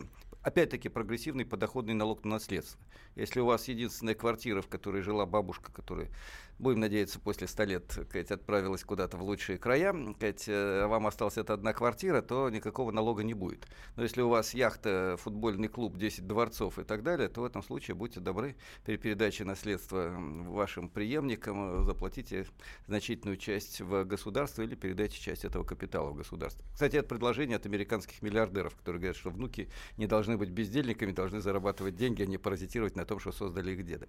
опять-таки 0.50 0.90
прогрессивный 0.90 1.46
подоходный 1.46 1.94
налог 1.94 2.24
на 2.24 2.32
наследство. 2.32 2.80
Если 3.16 3.40
у 3.40 3.46
вас 3.46 3.68
единственная 3.68 4.16
квартира, 4.16 4.62
в 4.62 4.68
которой 4.68 5.02
жила 5.02 5.26
бабушка, 5.26 5.72
которая 5.72 6.10
будем 6.58 6.82
надеяться, 6.82 7.20
после 7.20 7.48
100 7.48 7.64
лет 7.64 8.00
Кать, 8.12 8.32
отправилась 8.32 8.84
куда-то 8.84 9.18
в 9.18 9.24
лучшие 9.24 9.58
края, 9.58 9.96
Кать, 10.20 10.46
э, 10.48 10.86
вам 10.88 11.08
осталась 11.08 11.38
эта 11.38 11.54
одна 11.54 11.74
квартира, 11.74 12.22
то 12.22 12.50
никакого 12.50 12.92
налога 12.92 13.24
не 13.24 13.34
будет. 13.34 13.68
Но 13.96 14.04
если 14.04 14.22
у 14.22 14.30
вас 14.30 14.54
яхта, 14.54 15.16
футбольный 15.20 15.70
клуб, 15.70 15.98
10 15.98 16.28
дворцов 16.28 16.80
и 16.80 16.84
так 16.84 17.04
далее, 17.04 17.30
то 17.30 17.42
в 17.42 17.46
этом 17.46 17.64
случае 17.64 17.96
будьте 17.96 18.20
добры, 18.20 18.56
при 18.86 18.98
передаче 18.98 19.46
наследства 19.46 20.14
вашим 20.18 20.90
преемникам 20.90 21.86
заплатите 21.86 22.46
значительную 22.88 23.38
часть 23.38 23.82
в 23.82 24.04
государство 24.04 24.64
или 24.64 24.76
передайте 24.76 25.18
часть 25.20 25.46
этого 25.46 25.64
капитала 25.64 26.10
в 26.10 26.16
государство. 26.16 26.66
Кстати, 26.74 26.98
это 26.98 27.08
предложение 27.08 27.56
от 27.56 27.66
американских 27.66 28.22
миллиардеров, 28.22 28.76
которые 28.76 29.00
говорят, 29.00 29.18
что 29.18 29.30
внуки 29.30 29.70
не 29.98 30.08
должны 30.08 30.38
быть 30.40 30.50
бездельниками, 30.50 31.12
должны 31.12 31.42
зарабатывать 31.42 31.96
деньги, 31.96 32.24
а 32.24 32.26
не 32.26 32.38
паразитировать 32.38 32.96
на 32.96 33.06
том, 33.06 33.20
что 33.20 33.32
создали 33.32 33.72
их 33.72 33.86
деды. 33.86 34.08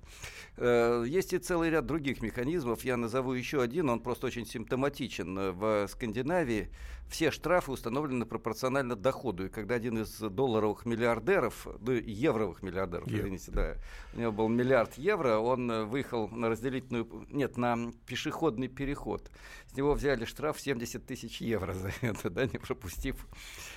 Э, 0.56 1.04
есть 1.06 1.32
и 1.32 1.38
целый 1.38 1.70
ряд 1.70 1.86
других 1.86 2.22
механизмов, 2.22 2.30
механизмов. 2.30 2.84
Я 2.84 2.96
назову 2.96 3.32
еще 3.32 3.62
один, 3.62 3.90
он 3.90 4.00
просто 4.00 4.26
очень 4.26 4.46
симптоматичен. 4.46 5.52
В 5.52 5.86
Скандинавии 5.88 6.70
все 7.08 7.30
штрафы 7.30 7.72
установлены 7.72 8.24
пропорционально 8.24 8.94
доходу. 8.94 9.46
И 9.46 9.48
когда 9.48 9.74
один 9.74 9.98
из 9.98 10.18
долларовых 10.18 10.86
миллиардеров, 10.86 11.66
ну, 11.80 11.92
евровых 11.92 12.62
миллиардеров, 12.62 13.08
Евро. 13.08 13.20
извините, 13.20 13.50
да, 13.50 13.76
у 14.14 14.20
него 14.20 14.32
был 14.32 14.48
миллиард 14.48 14.94
евро, 14.94 15.38
он 15.38 15.88
выехал 15.88 16.28
на 16.28 16.48
разделительную, 16.48 17.26
нет, 17.30 17.56
на 17.56 17.92
пешеходный 18.06 18.68
переход. 18.68 19.30
С 19.70 19.76
него 19.76 19.92
взяли 19.92 20.24
штраф 20.24 20.58
70 20.58 21.06
тысяч 21.06 21.40
евро 21.40 21.72
за 21.72 21.90
это, 22.02 22.28
да, 22.28 22.44
не 22.44 22.58
пропустив 22.58 23.24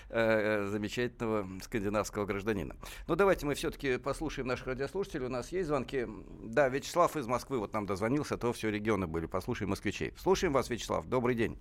э, 0.10 0.66
замечательного 0.66 1.48
скандинавского 1.62 2.26
гражданина. 2.26 2.76
Ну, 3.08 3.16
давайте 3.16 3.46
мы 3.46 3.54
все-таки 3.54 4.00
послушаем 4.00 4.48
наших 4.48 4.66
радиослушателей. 4.66 5.28
У 5.28 5.30
нас 5.30 5.52
есть 5.52 5.68
звонки. 5.68 6.08
Да, 6.46 6.68
Вячеслав 6.68 7.16
из 7.16 7.28
Москвы 7.28 7.60
вот 7.60 7.74
нам 7.74 7.86
дозвонился, 7.86 8.34
а 8.34 8.38
то 8.40 8.52
все 8.54 8.72
регионы 8.72 9.06
были. 9.06 9.28
Послушаем 9.28 9.70
москвичей. 9.70 10.14
Слушаем 10.18 10.52
вас, 10.54 10.68
Вячеслав. 10.72 11.06
Добрый 11.06 11.36
день. 11.36 11.60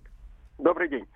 Добрый 0.57 0.89
день. 0.89 1.07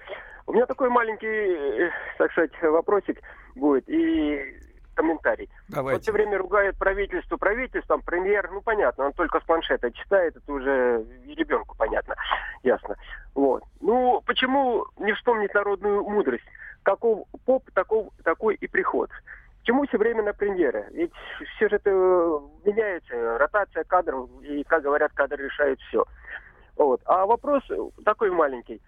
У 0.46 0.54
меня 0.54 0.68
такой 0.68 0.90
маленький, 0.92 1.26
э, 1.26 1.90
так 2.20 2.32
сказать, 2.34 2.52
вопросик 2.62 3.20
будет 3.56 3.90
и 3.90 4.60
комментарий. 4.98 5.48
Давайте. 5.70 5.96
Вот 5.96 6.04
все 6.04 6.12
время 6.12 6.40
ругают 6.40 6.76
правительство 6.78 7.38
правительством, 7.38 8.02
премьер, 8.02 8.50
ну 8.52 8.62
понятно, 8.62 9.06
он 9.06 9.14
только 9.14 9.40
с 9.40 9.44
планшета 9.44 9.92
читает, 9.92 10.36
это 10.36 10.52
уже 10.52 11.06
и 11.24 11.36
ребенку 11.36 11.76
понятно, 11.78 12.16
ясно. 12.64 12.96
Вот. 13.36 13.64
Ну, 13.80 14.22
почему 14.26 14.86
не 14.98 15.14
вспомнить 15.14 15.54
народную 15.54 16.04
мудрость? 16.04 16.44
Каков 16.82 17.28
поп, 17.46 17.70
таков, 17.74 18.12
такой 18.24 18.56
и 18.56 18.68
приход. 18.68 19.12
Чему 19.64 19.86
все 19.86 19.98
время 19.98 20.24
на 20.24 20.34
премьера? 20.34 20.88
Ведь 20.92 21.12
все 21.56 21.70
же 21.70 21.76
это 21.76 21.92
меняется, 22.66 23.38
ротация 23.38 23.84
кадров, 23.84 24.30
и, 24.42 24.64
как 24.64 24.82
говорят, 24.82 25.12
кадры 25.14 25.46
решают 25.46 25.80
все. 25.82 26.06
Вот. 26.76 27.02
А 27.06 27.26
вопрос 27.26 27.64
такой 28.04 28.32
маленький. 28.32 28.82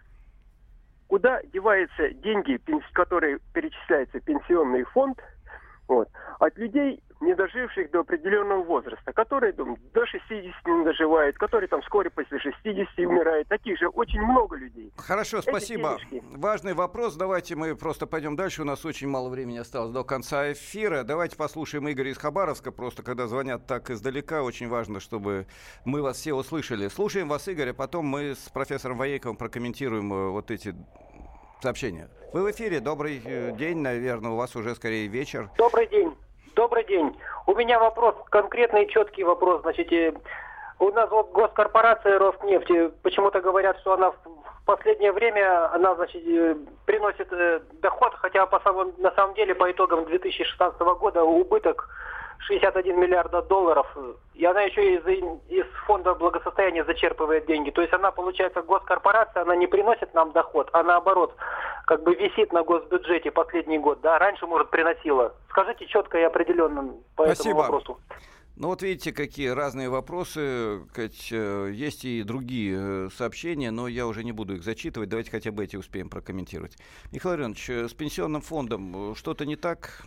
Куда 1.07 1.41
деваются 1.43 2.09
деньги, 2.09 2.59
которые 2.93 3.39
перечисляются 3.53 4.19
в 4.19 4.23
пенсионный 4.23 4.83
фонд– 4.85 5.19
вот. 5.89 6.07
От 6.39 6.55
людей, 6.57 7.01
не 7.19 7.35
доживших 7.35 7.91
до 7.91 8.01
определенного 8.01 8.63
возраста, 8.63 9.11
которые 9.11 9.51
там, 9.53 9.75
до 9.93 10.05
60 10.05 10.31
не 10.67 10.85
доживают, 10.85 11.35
которые 11.37 11.67
там 11.67 11.81
вскоре 11.81 12.11
после 12.11 12.39
60 12.39 12.99
умирают. 12.99 13.47
Таких 13.47 13.77
же 13.77 13.87
очень 13.87 14.21
много 14.21 14.55
людей. 14.55 14.93
Хорошо, 14.95 15.39
Эти 15.39 15.49
спасибо. 15.49 15.97
Денежки. 16.11 16.23
Важный 16.37 16.73
вопрос. 16.75 17.15
Давайте 17.15 17.55
мы 17.55 17.75
просто 17.75 18.05
пойдем 18.05 18.35
дальше. 18.35 18.61
У 18.61 18.65
нас 18.65 18.85
очень 18.85 19.09
мало 19.09 19.29
времени 19.29 19.57
осталось 19.57 19.91
до 19.91 20.03
конца 20.03 20.53
эфира. 20.53 21.03
Давайте 21.03 21.35
послушаем 21.35 21.89
Игоря 21.89 22.11
из 22.11 22.17
Хабаровска. 22.17 22.71
Просто 22.71 23.01
когда 23.01 23.27
звонят 23.27 23.65
так 23.65 23.89
издалека, 23.89 24.43
очень 24.43 24.69
важно, 24.69 24.99
чтобы 24.99 25.47
мы 25.85 26.03
вас 26.03 26.17
все 26.17 26.33
услышали. 26.33 26.87
Слушаем 26.87 27.27
вас, 27.27 27.47
Игорь, 27.47 27.71
а 27.71 27.73
потом 27.73 28.05
мы 28.05 28.35
с 28.35 28.49
профессором 28.49 28.97
Воейковым 28.97 29.37
прокомментируем 29.37 30.13
э, 30.13 30.29
вот 30.29 30.51
эти 30.51 30.75
сообщение. 31.61 32.09
Вы 32.33 32.43
в 32.43 32.51
эфире. 32.51 32.79
Добрый 32.79 33.21
э, 33.23 33.51
день, 33.51 33.79
наверное, 33.79 34.31
у 34.31 34.35
вас 34.35 34.55
уже 34.55 34.75
скорее 34.75 35.07
вечер. 35.07 35.49
Добрый 35.57 35.87
день. 35.87 36.15
Добрый 36.55 36.83
день. 36.85 37.17
У 37.47 37.55
меня 37.55 37.79
вопрос, 37.79 38.15
конкретный 38.29 38.87
четкий 38.87 39.23
вопрос. 39.23 39.61
Значит, 39.61 39.91
э, 39.91 40.13
у 40.79 40.91
нас 40.91 41.09
вот 41.09 41.31
госкорпорация 41.31 42.19
Роснефть, 42.19 42.93
почему-то 43.01 43.41
говорят, 43.41 43.79
что 43.79 43.93
она 43.93 44.11
в 44.11 44.65
последнее 44.65 45.11
время 45.11 45.73
она, 45.73 45.95
значит, 45.95 46.21
э, 46.25 46.55
приносит 46.85 47.29
доход, 47.81 48.13
хотя 48.15 48.45
по 48.45 48.59
самому, 48.59 48.93
на 48.97 49.11
самом 49.11 49.33
деле 49.33 49.55
по 49.55 49.71
итогам 49.71 50.05
2016 50.05 50.79
года 50.99 51.23
убыток 51.23 51.89
61 52.39 52.99
миллиарда 52.99 53.41
долларов, 53.43 53.87
и 54.33 54.45
она 54.45 54.61
еще 54.61 54.95
из, 54.95 55.05
из 55.49 55.65
фонда 55.85 56.15
благосостояния 56.15 56.83
зачерпывает 56.85 57.45
деньги. 57.45 57.69
То 57.69 57.81
есть 57.81 57.93
она, 57.93 58.11
получается, 58.11 58.61
госкорпорация, 58.61 59.43
она 59.43 59.55
не 59.55 59.67
приносит 59.67 60.13
нам 60.13 60.31
доход, 60.31 60.69
а 60.73 60.83
наоборот, 60.83 61.35
как 61.85 62.03
бы 62.03 62.15
висит 62.15 62.53
на 62.53 62.63
госбюджете 62.63 63.31
последний 63.31 63.79
год. 63.79 63.99
Да, 64.01 64.17
раньше, 64.17 64.47
может, 64.47 64.69
приносила. 64.69 65.33
Скажите 65.49 65.85
четко 65.87 66.17
и 66.17 66.23
определенно 66.23 66.93
по 67.15 67.25
Спасибо. 67.25 67.49
этому 67.49 67.61
вопросу. 67.61 67.99
Ну 68.59 68.67
вот 68.67 68.81
видите, 68.81 69.13
какие 69.13 69.47
разные 69.47 69.89
вопросы. 69.89 70.81
Э, 70.97 71.71
есть 71.73 72.03
и 72.03 72.23
другие 72.23 72.77
э, 72.77 73.09
сообщения, 73.15 73.71
но 73.71 73.87
я 73.87 74.05
уже 74.05 74.25
не 74.25 74.33
буду 74.33 74.55
их 74.55 74.63
зачитывать. 74.63 75.07
Давайте 75.07 75.31
хотя 75.31 75.53
бы 75.53 75.63
эти 75.63 75.77
успеем 75.77 76.09
прокомментировать. 76.09 76.75
Михаил 77.13 77.39
Иванович, 77.39 77.69
э, 77.69 77.87
с 77.87 77.93
пенсионным 77.93 78.41
фондом 78.41 79.15
что-то 79.15 79.45
не 79.45 79.55
так? 79.55 80.03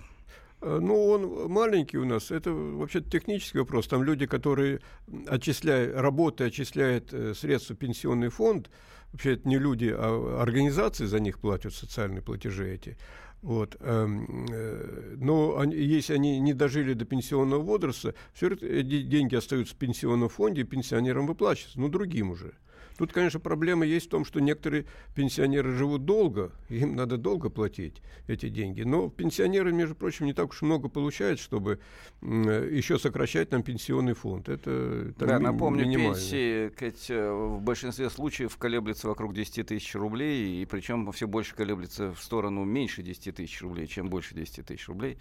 Ну, 0.63 1.07
он 1.07 1.51
маленький 1.51 1.99
у 1.99 2.05
нас. 2.05 2.31
Это 2.31 2.53
вообще 2.53 3.01
технический 3.01 3.59
вопрос. 3.59 3.89
Там 3.89 4.05
люди, 4.05 4.27
которые 4.27 4.81
отчисляют, 5.27 5.97
работая, 5.97 6.49
отчисляют 6.49 7.13
средства 7.37 7.75
в 7.75 7.79
пенсионный 7.79 8.29
фонд, 8.29 8.71
вообще 9.13 9.35
это 9.35 9.49
не 9.49 9.59
люди, 9.59 9.93
а 9.93 10.41
организации 10.41 11.07
за 11.07 11.21
них 11.21 11.39
платят 11.39 11.75
социальные 11.75 12.23
платежи 12.23 12.73
эти. 12.73 12.97
Вот. 13.43 13.77
Эм, 13.81 14.47
э, 14.53 15.17
но 15.17 15.59
они, 15.59 15.75
если 15.77 16.15
они 16.15 16.39
не 16.39 16.55
дожили 16.55 16.95
до 16.95 17.05
пенсионного 17.05 17.61
возраста, 17.61 18.15
все 18.33 18.49
эти 18.49 19.03
деньги 19.03 19.35
остаются 19.35 19.75
в 19.75 19.79
пенсионном 19.79 20.29
фонде, 20.29 20.63
пенсионерам 20.63 21.27
выплачиваются, 21.27 21.81
но 21.81 21.89
другим 21.89 22.31
уже. 22.31 22.55
Тут, 22.99 23.13
конечно, 23.13 23.41
проблема 23.41 23.87
есть 23.87 24.07
в 24.07 24.11
том, 24.11 24.25
что 24.25 24.41
некоторые 24.41 24.87
пенсионеры 25.15 25.73
живут 25.73 26.05
долго, 26.05 26.53
им 26.69 26.95
надо 26.97 27.17
долго 27.17 27.51
платить 27.51 28.03
эти 28.27 28.49
деньги. 28.49 28.83
Но 28.83 29.09
пенсионеры, 29.09 29.73
между 29.73 29.95
прочим, 29.95 30.27
не 30.27 30.33
так 30.33 30.51
уж 30.51 30.63
много 30.63 30.89
получают, 30.89 31.41
чтобы 31.41 31.79
еще 32.21 32.99
сокращать 32.99 33.51
нам 33.53 33.63
пенсионный 33.63 34.15
фонд. 34.15 34.49
Это 34.49 35.13
да, 35.19 35.39
ми- 35.39 35.45
напомню, 35.45 35.85
пенсии 35.85 36.69
Кать, 36.69 37.07
э, 37.11 37.33
в 37.33 37.61
большинстве 37.61 38.11
случаев 38.11 38.57
колеблются 38.57 39.09
вокруг 39.09 39.35
10 39.35 39.63
тысяч 39.67 39.95
рублей, 39.95 40.63
и 40.63 40.67
причем 40.67 41.11
все 41.13 41.27
больше 41.27 41.55
колеблется 41.55 42.13
в 42.13 42.23
сторону 42.23 42.65
меньше 42.65 43.03
10 43.03 43.33
тысяч 43.33 43.61
рублей, 43.63 43.87
чем 43.87 44.09
больше 44.09 44.35
10 44.35 44.67
тысяч 44.67 44.89
рублей. 44.89 45.19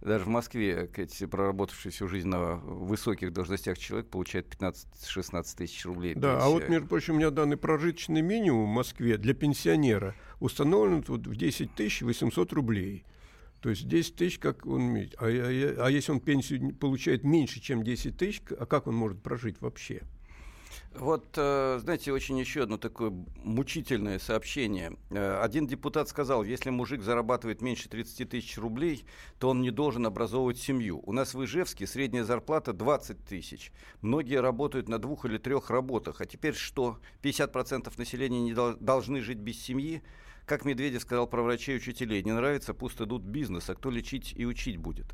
Даже 0.00 0.24
в 0.24 0.28
Москве, 0.28 0.86
Кать, 0.86 1.22
проработавший 1.30 1.90
всю 1.90 2.08
жизнь 2.08 2.28
на 2.28 2.56
высоких 2.56 3.32
должностях 3.32 3.78
человек 3.78 4.08
получает 4.08 4.46
15-16 4.48 5.56
тысяч 5.56 5.84
рублей. 5.84 6.14
Да, 6.14 6.34
пенсии. 6.34 6.44
а 6.44 6.48
вот, 6.48 6.68
между 6.68 6.88
прочим, 6.88 7.13
у 7.14 7.16
меня 7.16 7.30
данный 7.30 7.56
прожиточный 7.56 8.22
минимум 8.22 8.64
в 8.66 8.74
Москве 8.74 9.16
для 9.16 9.34
пенсионера 9.34 10.16
установлен 10.40 11.04
вот 11.06 11.26
в 11.26 11.36
10 11.36 12.02
800 12.02 12.52
рублей. 12.52 13.04
То 13.60 13.70
есть 13.70 13.86
10 13.88 14.16
тысяч, 14.16 14.38
как 14.38 14.66
он... 14.66 14.96
А, 15.18 15.26
а, 15.26 15.86
а 15.86 15.90
если 15.90 16.10
он 16.10 16.20
пенсию 16.20 16.74
получает 16.74 17.22
меньше, 17.22 17.60
чем 17.60 17.84
10 17.84 18.16
тысяч, 18.16 18.42
а 18.58 18.66
как 18.66 18.88
он 18.88 18.96
может 18.96 19.22
прожить 19.22 19.60
вообще? 19.60 20.02
Вот, 20.94 21.26
э, 21.36 21.78
знаете, 21.80 22.12
очень 22.12 22.38
еще 22.38 22.62
одно 22.62 22.78
такое 22.78 23.12
мучительное 23.42 24.18
сообщение. 24.18 24.96
Э, 25.10 25.40
один 25.40 25.66
депутат 25.66 26.08
сказал, 26.08 26.44
если 26.44 26.70
мужик 26.70 27.02
зарабатывает 27.02 27.62
меньше 27.62 27.88
30 27.88 28.28
тысяч 28.28 28.58
рублей, 28.58 29.04
то 29.38 29.50
он 29.50 29.60
не 29.60 29.70
должен 29.70 30.06
образовывать 30.06 30.58
семью. 30.58 31.00
У 31.04 31.12
нас 31.12 31.34
в 31.34 31.44
Ижевске 31.44 31.86
средняя 31.86 32.24
зарплата 32.24 32.72
20 32.72 33.24
тысяч. 33.24 33.72
Многие 34.00 34.40
работают 34.40 34.88
на 34.88 34.98
двух 34.98 35.24
или 35.24 35.38
трех 35.38 35.70
работах. 35.70 36.20
А 36.20 36.26
теперь 36.26 36.54
что? 36.54 36.98
50% 37.22 37.92
населения 37.96 38.40
не 38.40 38.54
должны 38.54 39.20
жить 39.20 39.38
без 39.38 39.60
семьи? 39.60 40.02
Как 40.46 40.66
Медведев 40.66 41.00
сказал 41.00 41.26
про 41.26 41.42
врачей 41.42 41.74
и 41.74 41.78
учителей, 41.78 42.22
не 42.22 42.32
нравится, 42.32 42.74
пусть 42.74 43.00
идут 43.00 43.22
бизнес, 43.22 43.70
а 43.70 43.74
кто 43.74 43.90
лечить 43.90 44.34
и 44.36 44.44
учить 44.44 44.76
будет? 44.76 45.06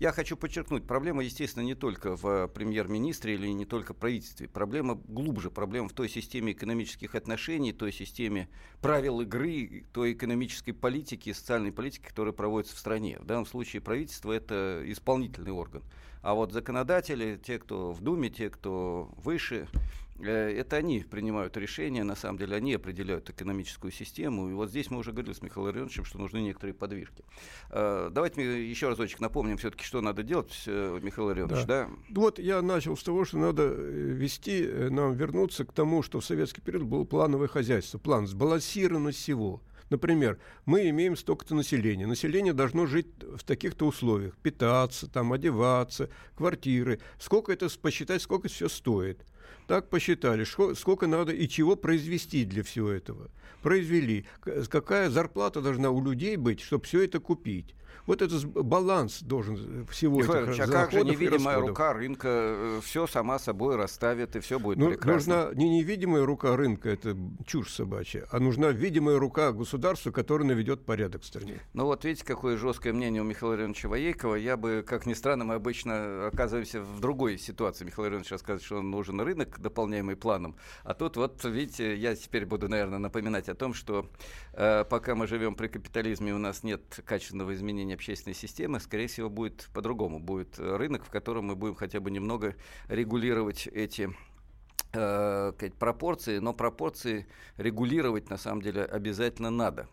Я 0.00 0.12
хочу 0.12 0.34
подчеркнуть, 0.34 0.86
проблема, 0.86 1.22
естественно, 1.22 1.62
не 1.62 1.74
только 1.74 2.16
в 2.16 2.48
премьер-министре 2.48 3.34
или 3.34 3.48
не 3.48 3.66
только 3.66 3.92
в 3.92 3.98
правительстве. 3.98 4.48
Проблема 4.48 4.94
глубже. 4.94 5.50
Проблема 5.50 5.90
в 5.90 5.92
той 5.92 6.08
системе 6.08 6.52
экономических 6.52 7.14
отношений, 7.14 7.74
той 7.74 7.92
системе 7.92 8.48
правил 8.80 9.20
игры, 9.20 9.84
той 9.92 10.14
экономической 10.14 10.72
политики, 10.72 11.34
социальной 11.34 11.70
политики, 11.70 12.06
которая 12.08 12.32
проводится 12.32 12.74
в 12.74 12.78
стране. 12.78 13.18
В 13.20 13.26
данном 13.26 13.44
случае 13.44 13.82
правительство– 13.82 14.32
это 14.32 14.82
исполнительный 14.86 15.52
орган. 15.52 15.82
А 16.22 16.32
вот 16.32 16.54
законодатели, 16.54 17.38
те, 17.44 17.58
кто 17.58 17.92
в 17.92 18.00
Думе, 18.00 18.30
те, 18.30 18.48
кто 18.48 19.12
выше, 19.18 19.68
Э, 19.70 20.09
это 20.22 20.76
они 20.76 21.00
принимают 21.00 21.56
решения, 21.56 22.04
на 22.04 22.14
самом 22.14 22.38
деле 22.38 22.56
они 22.56 22.74
определяют 22.74 23.30
экономическую 23.30 23.90
систему. 23.90 24.50
И 24.50 24.52
вот 24.52 24.70
здесь 24.70 24.90
мы 24.90 24.98
уже 24.98 25.12
говорили 25.12 25.32
с 25.32 25.42
Михаилом 25.42 25.76
Ильичем, 25.76 26.04
что 26.04 26.18
нужны 26.18 26.38
некоторые 26.38 26.74
подвижки. 26.74 27.24
Э, 27.70 28.10
давайте 28.12 28.68
еще 28.68 28.88
разочек 28.88 29.20
напомним 29.20 29.58
все-таки, 29.58 29.84
что 29.84 30.00
надо 30.00 30.22
делать, 30.22 30.52
э, 30.66 30.98
Михаил 31.02 31.32
Ильич. 31.32 31.48
Да. 31.50 31.64
Да? 31.64 31.88
Вот 32.10 32.38
я 32.38 32.62
начал 32.62 32.96
с 32.96 33.02
того, 33.02 33.24
что 33.24 33.38
надо 33.38 33.66
вести, 33.68 34.66
нам 34.90 35.14
вернуться 35.14 35.64
к 35.64 35.72
тому, 35.72 36.02
что 36.02 36.20
в 36.20 36.24
советский 36.24 36.60
период 36.60 36.84
было 36.84 37.04
плановое 37.04 37.48
хозяйство, 37.48 37.98
план 37.98 38.26
сбалансированность 38.26 39.18
всего. 39.18 39.62
Например, 39.90 40.38
мы 40.66 40.88
имеем 40.88 41.16
столько-то 41.16 41.56
населения. 41.56 42.06
Население 42.06 42.52
должно 42.52 42.86
жить 42.86 43.08
в 43.20 43.42
таких-то 43.42 43.86
условиях. 43.86 44.36
Питаться, 44.38 45.08
там, 45.08 45.32
одеваться, 45.32 46.08
квартиры. 46.36 47.00
Сколько 47.18 47.52
это 47.52 47.68
посчитать, 47.78 48.22
сколько 48.22 48.46
это 48.46 48.54
все 48.54 48.68
стоит. 48.68 49.26
Так 49.70 49.88
посчитали, 49.88 50.42
сколько 50.74 51.06
надо 51.06 51.30
и 51.30 51.46
чего 51.46 51.76
произвести 51.76 52.44
для 52.44 52.64
всего 52.64 52.90
этого. 52.90 53.30
Произвели. 53.62 54.26
Какая 54.68 55.08
зарплата 55.10 55.60
должна 55.60 55.90
у 55.90 56.02
людей 56.02 56.34
быть, 56.34 56.60
чтобы 56.60 56.84
все 56.86 57.04
это 57.04 57.20
купить. 57.20 57.76
Вот 58.06 58.22
этот 58.22 58.44
баланс 58.44 59.22
должен 59.22 59.86
всего 59.86 60.18
Михаил 60.18 60.50
этих 60.50 60.64
а 60.64 60.66
как 60.66 60.90
же 60.90 61.04
невидимая 61.04 61.60
рука 61.60 61.92
рынка 61.92 62.28
э, 62.28 62.80
все 62.82 63.06
сама 63.06 63.38
собой 63.38 63.76
расставит, 63.76 64.34
и 64.36 64.40
все 64.40 64.58
будет 64.58 64.78
ну, 64.78 64.88
прекрасно? 64.88 65.44
Нужна 65.44 65.54
не 65.54 65.78
невидимая 65.78 66.24
рука 66.24 66.56
рынка, 66.56 66.88
это 66.88 67.16
чушь 67.46 67.72
собачья, 67.72 68.26
а 68.32 68.40
нужна 68.40 68.70
видимая 68.70 69.18
рука 69.18 69.52
государства, 69.52 70.10
которая 70.10 70.48
наведет 70.48 70.84
порядок 70.84 71.22
в 71.22 71.26
стране. 71.26 71.60
Ну 71.72 71.84
вот 71.84 72.04
видите, 72.04 72.24
какое 72.24 72.56
жесткое 72.56 72.92
мнение 72.92 73.22
у 73.22 73.24
Михаила 73.24 73.54
Ивановича 73.54 73.88
Воейкова. 73.88 74.34
Я 74.34 74.56
бы, 74.56 74.84
как 74.84 75.06
ни 75.06 75.14
странно, 75.14 75.44
мы 75.44 75.54
обычно 75.54 76.26
оказываемся 76.26 76.80
в 76.80 76.98
другой 77.00 77.38
ситуации. 77.38 77.84
Михаил 77.84 78.08
Иванович 78.08 78.32
рассказывает, 78.32 78.64
что 78.64 78.82
нужен 78.82 79.20
рынок, 79.20 79.59
дополняемый 79.60 80.16
планом. 80.16 80.56
А 80.82 80.94
тут 80.94 81.16
вот, 81.16 81.44
видите, 81.44 81.94
я 81.96 82.14
теперь 82.16 82.46
буду, 82.46 82.68
наверное, 82.68 82.98
напоминать 82.98 83.48
о 83.48 83.54
том, 83.54 83.74
что 83.74 84.10
э, 84.52 84.84
пока 84.88 85.14
мы 85.14 85.26
живем 85.26 85.54
при 85.54 85.68
капитализме, 85.68 86.34
у 86.34 86.38
нас 86.38 86.62
нет 86.62 87.00
качественного 87.04 87.54
изменения 87.54 87.94
общественной 87.94 88.34
системы, 88.34 88.80
скорее 88.80 89.06
всего, 89.06 89.30
будет 89.30 89.68
по-другому. 89.72 90.18
Будет 90.18 90.58
рынок, 90.58 91.04
в 91.04 91.10
котором 91.10 91.46
мы 91.46 91.56
будем 91.56 91.74
хотя 91.74 92.00
бы 92.00 92.10
немного 92.10 92.54
регулировать 92.88 93.66
эти 93.66 94.10
э, 94.92 95.52
пропорции, 95.78 96.38
но 96.38 96.52
пропорции 96.52 97.26
регулировать 97.56 98.30
на 98.30 98.36
самом 98.36 98.62
деле 98.62 98.84
обязательно 98.84 99.50
надо. 99.50 99.88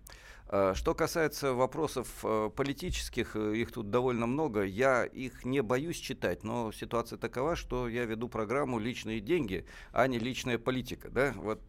Э, 0.50 0.74
что 0.76 0.94
касается 0.96 1.54
вопросов 1.54 2.08
э, 2.24 2.50
политических, 2.56 3.36
э, 3.36 3.56
их 3.58 3.72
тут 3.72 3.90
довольно 3.90 4.28
много. 4.28 4.64
Я 4.64 5.04
их 5.04 5.44
не 5.44 5.62
боюсь 5.62 5.98
читать, 5.98 6.44
но 6.44 6.72
ситуация 6.72 7.18
такова, 7.18 7.56
что 7.56 7.90
я 7.90 8.06
веду 8.06 8.30
программу 8.30 8.80
«Личные 8.80 9.20
деньги», 9.20 9.66
а 9.92 10.08
не 10.08 10.20
«Личная 10.20 10.58
политика». 10.58 11.10
Да? 11.10 11.34
Вот, 11.36 11.62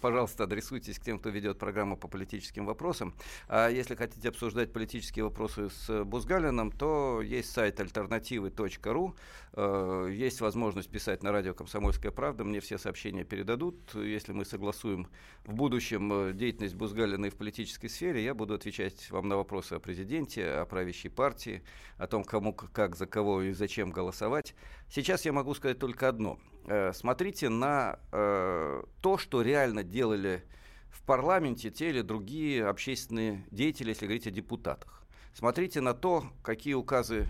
пожалуйста, 0.00 0.44
адресуйтесь 0.44 0.98
к 0.98 1.04
тем, 1.04 1.18
кто 1.18 1.30
ведет 1.30 1.58
программу 1.58 1.96
по 1.96 2.08
политическим 2.08 2.66
вопросам. 2.66 3.14
А 3.48 3.68
если 3.68 3.94
хотите 3.94 4.28
обсуждать 4.28 4.72
политические 4.72 5.24
вопросы 5.24 5.70
с 5.70 6.04
Бузгалином, 6.04 6.70
то 6.72 7.20
есть 7.22 7.50
сайт 7.50 7.80
альтернативы.ру, 7.80 9.16
есть 9.56 10.42
возможность 10.42 10.90
писать 10.90 11.22
на 11.22 11.32
радио 11.32 11.54
«Комсомольская 11.54 12.12
правда». 12.12 12.44
Мне 12.44 12.60
все 12.60 12.76
сообщения 12.76 13.24
передадут. 13.24 13.94
Если 13.94 14.32
мы 14.32 14.44
согласуем 14.44 15.08
в 15.44 15.54
будущем 15.54 16.36
деятельность 16.36 16.74
Бузгалина 16.74 17.26
и 17.26 17.30
в 17.30 17.36
политической 17.36 17.88
сфере, 17.88 18.22
я 18.22 18.34
буду 18.34 18.52
отвечать 18.52 19.10
вам 19.10 19.28
на 19.28 19.36
вопросы 19.36 19.72
о 19.72 19.80
президенте, 19.80 20.46
о 20.46 20.66
правящей 20.66 21.10
партии, 21.10 21.62
о 21.96 22.06
том, 22.06 22.22
кому, 22.22 22.52
как, 22.52 22.96
за 22.96 23.06
кого 23.06 23.42
и 23.42 23.52
зачем 23.52 23.90
голосовать. 23.90 24.54
Сейчас 24.90 25.24
я 25.24 25.32
могу 25.32 25.54
сказать 25.54 25.78
только 25.78 26.08
одно. 26.08 26.38
Э, 26.66 26.92
смотрите 26.92 27.48
на 27.48 27.98
э, 28.12 28.82
то, 29.00 29.18
что 29.18 29.40
реально 29.40 29.84
делали 29.84 30.42
в 30.90 31.02
парламенте 31.02 31.70
те 31.70 31.90
или 31.90 32.02
другие 32.02 32.66
общественные 32.66 33.46
деятели, 33.50 33.90
если 33.90 34.06
говорить 34.06 34.26
о 34.26 34.30
депутатах. 34.30 35.04
Смотрите 35.32 35.80
на 35.80 35.94
то, 35.94 36.24
какие 36.42 36.74
указы 36.74 37.26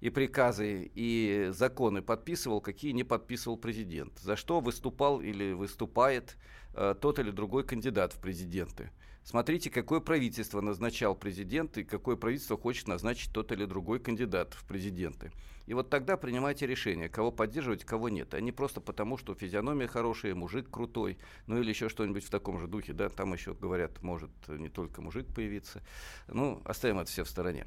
и 0.00 0.10
приказы, 0.10 0.90
и 0.94 1.48
законы 1.50 2.02
подписывал, 2.02 2.60
какие 2.60 2.92
не 2.92 3.04
подписывал 3.04 3.56
президент. 3.56 4.18
За 4.18 4.36
что 4.36 4.60
выступал 4.60 5.20
или 5.20 5.52
выступает 5.52 6.36
э, 6.74 6.94
тот 7.00 7.18
или 7.18 7.30
другой 7.30 7.64
кандидат 7.64 8.12
в 8.12 8.20
президенты. 8.20 8.90
Смотрите, 9.28 9.68
какое 9.68 10.00
правительство 10.00 10.62
назначал 10.62 11.14
президент 11.14 11.76
и 11.76 11.84
какое 11.84 12.16
правительство 12.16 12.56
хочет 12.56 12.88
назначить 12.88 13.30
тот 13.30 13.52
или 13.52 13.66
другой 13.66 14.00
кандидат 14.00 14.54
в 14.54 14.64
президенты. 14.66 15.32
И 15.66 15.74
вот 15.74 15.90
тогда 15.90 16.16
принимайте 16.16 16.66
решение, 16.66 17.10
кого 17.10 17.30
поддерживать, 17.30 17.84
кого 17.84 18.08
нет. 18.08 18.32
А 18.32 18.40
не 18.40 18.52
просто 18.52 18.80
потому, 18.80 19.18
что 19.18 19.34
физиономия 19.34 19.86
хорошая, 19.86 20.34
мужик 20.34 20.70
крутой, 20.70 21.18
ну 21.46 21.60
или 21.60 21.68
еще 21.68 21.90
что-нибудь 21.90 22.24
в 22.24 22.30
таком 22.30 22.58
же 22.58 22.68
духе. 22.68 22.94
Да? 22.94 23.10
Там 23.10 23.34
еще, 23.34 23.52
говорят, 23.52 24.02
может 24.02 24.30
не 24.48 24.70
только 24.70 25.02
мужик 25.02 25.26
появиться. 25.26 25.82
Ну, 26.28 26.62
оставим 26.64 26.98
это 26.98 27.10
все 27.10 27.24
в 27.24 27.28
стороне. 27.28 27.66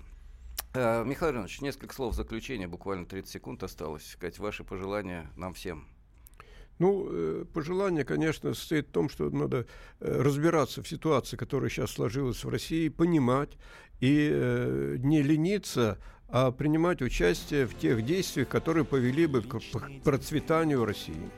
Э, 0.73 1.03
Михаил 1.03 1.33
Иванович, 1.33 1.61
несколько 1.61 1.93
слов 1.93 2.15
заключения, 2.15 2.67
буквально 2.67 3.05
30 3.05 3.29
секунд 3.29 3.63
осталось. 3.63 4.07
Сказать 4.07 4.39
ваши 4.39 4.63
пожелания 4.63 5.29
нам 5.35 5.53
всем. 5.53 5.87
Ну, 6.79 7.07
э, 7.09 7.45
пожелание, 7.53 8.05
конечно, 8.05 8.53
состоит 8.53 8.87
в 8.87 8.91
том, 8.91 9.09
что 9.09 9.29
надо 9.29 9.67
э, 9.99 10.21
разбираться 10.21 10.81
в 10.81 10.87
ситуации, 10.87 11.35
которая 11.35 11.69
сейчас 11.69 11.91
сложилась 11.91 12.43
в 12.43 12.49
России, 12.49 12.87
понимать 12.87 13.57
и 13.99 14.97
не 14.97 15.21
лениться, 15.21 15.99
а 16.27 16.51
принимать 16.51 17.03
участие 17.03 17.67
в 17.67 17.77
тех 17.77 18.03
действиях, 18.03 18.47
которые 18.47 18.83
повели 18.83 19.27
бы 19.27 19.43
к 19.43 19.59
процветанию 20.03 20.85
России. 20.85 21.29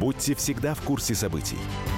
Будьте 0.00 0.34
всегда 0.34 0.74
в 0.74 0.80
курсе 0.80 1.14
событий. 1.14 1.58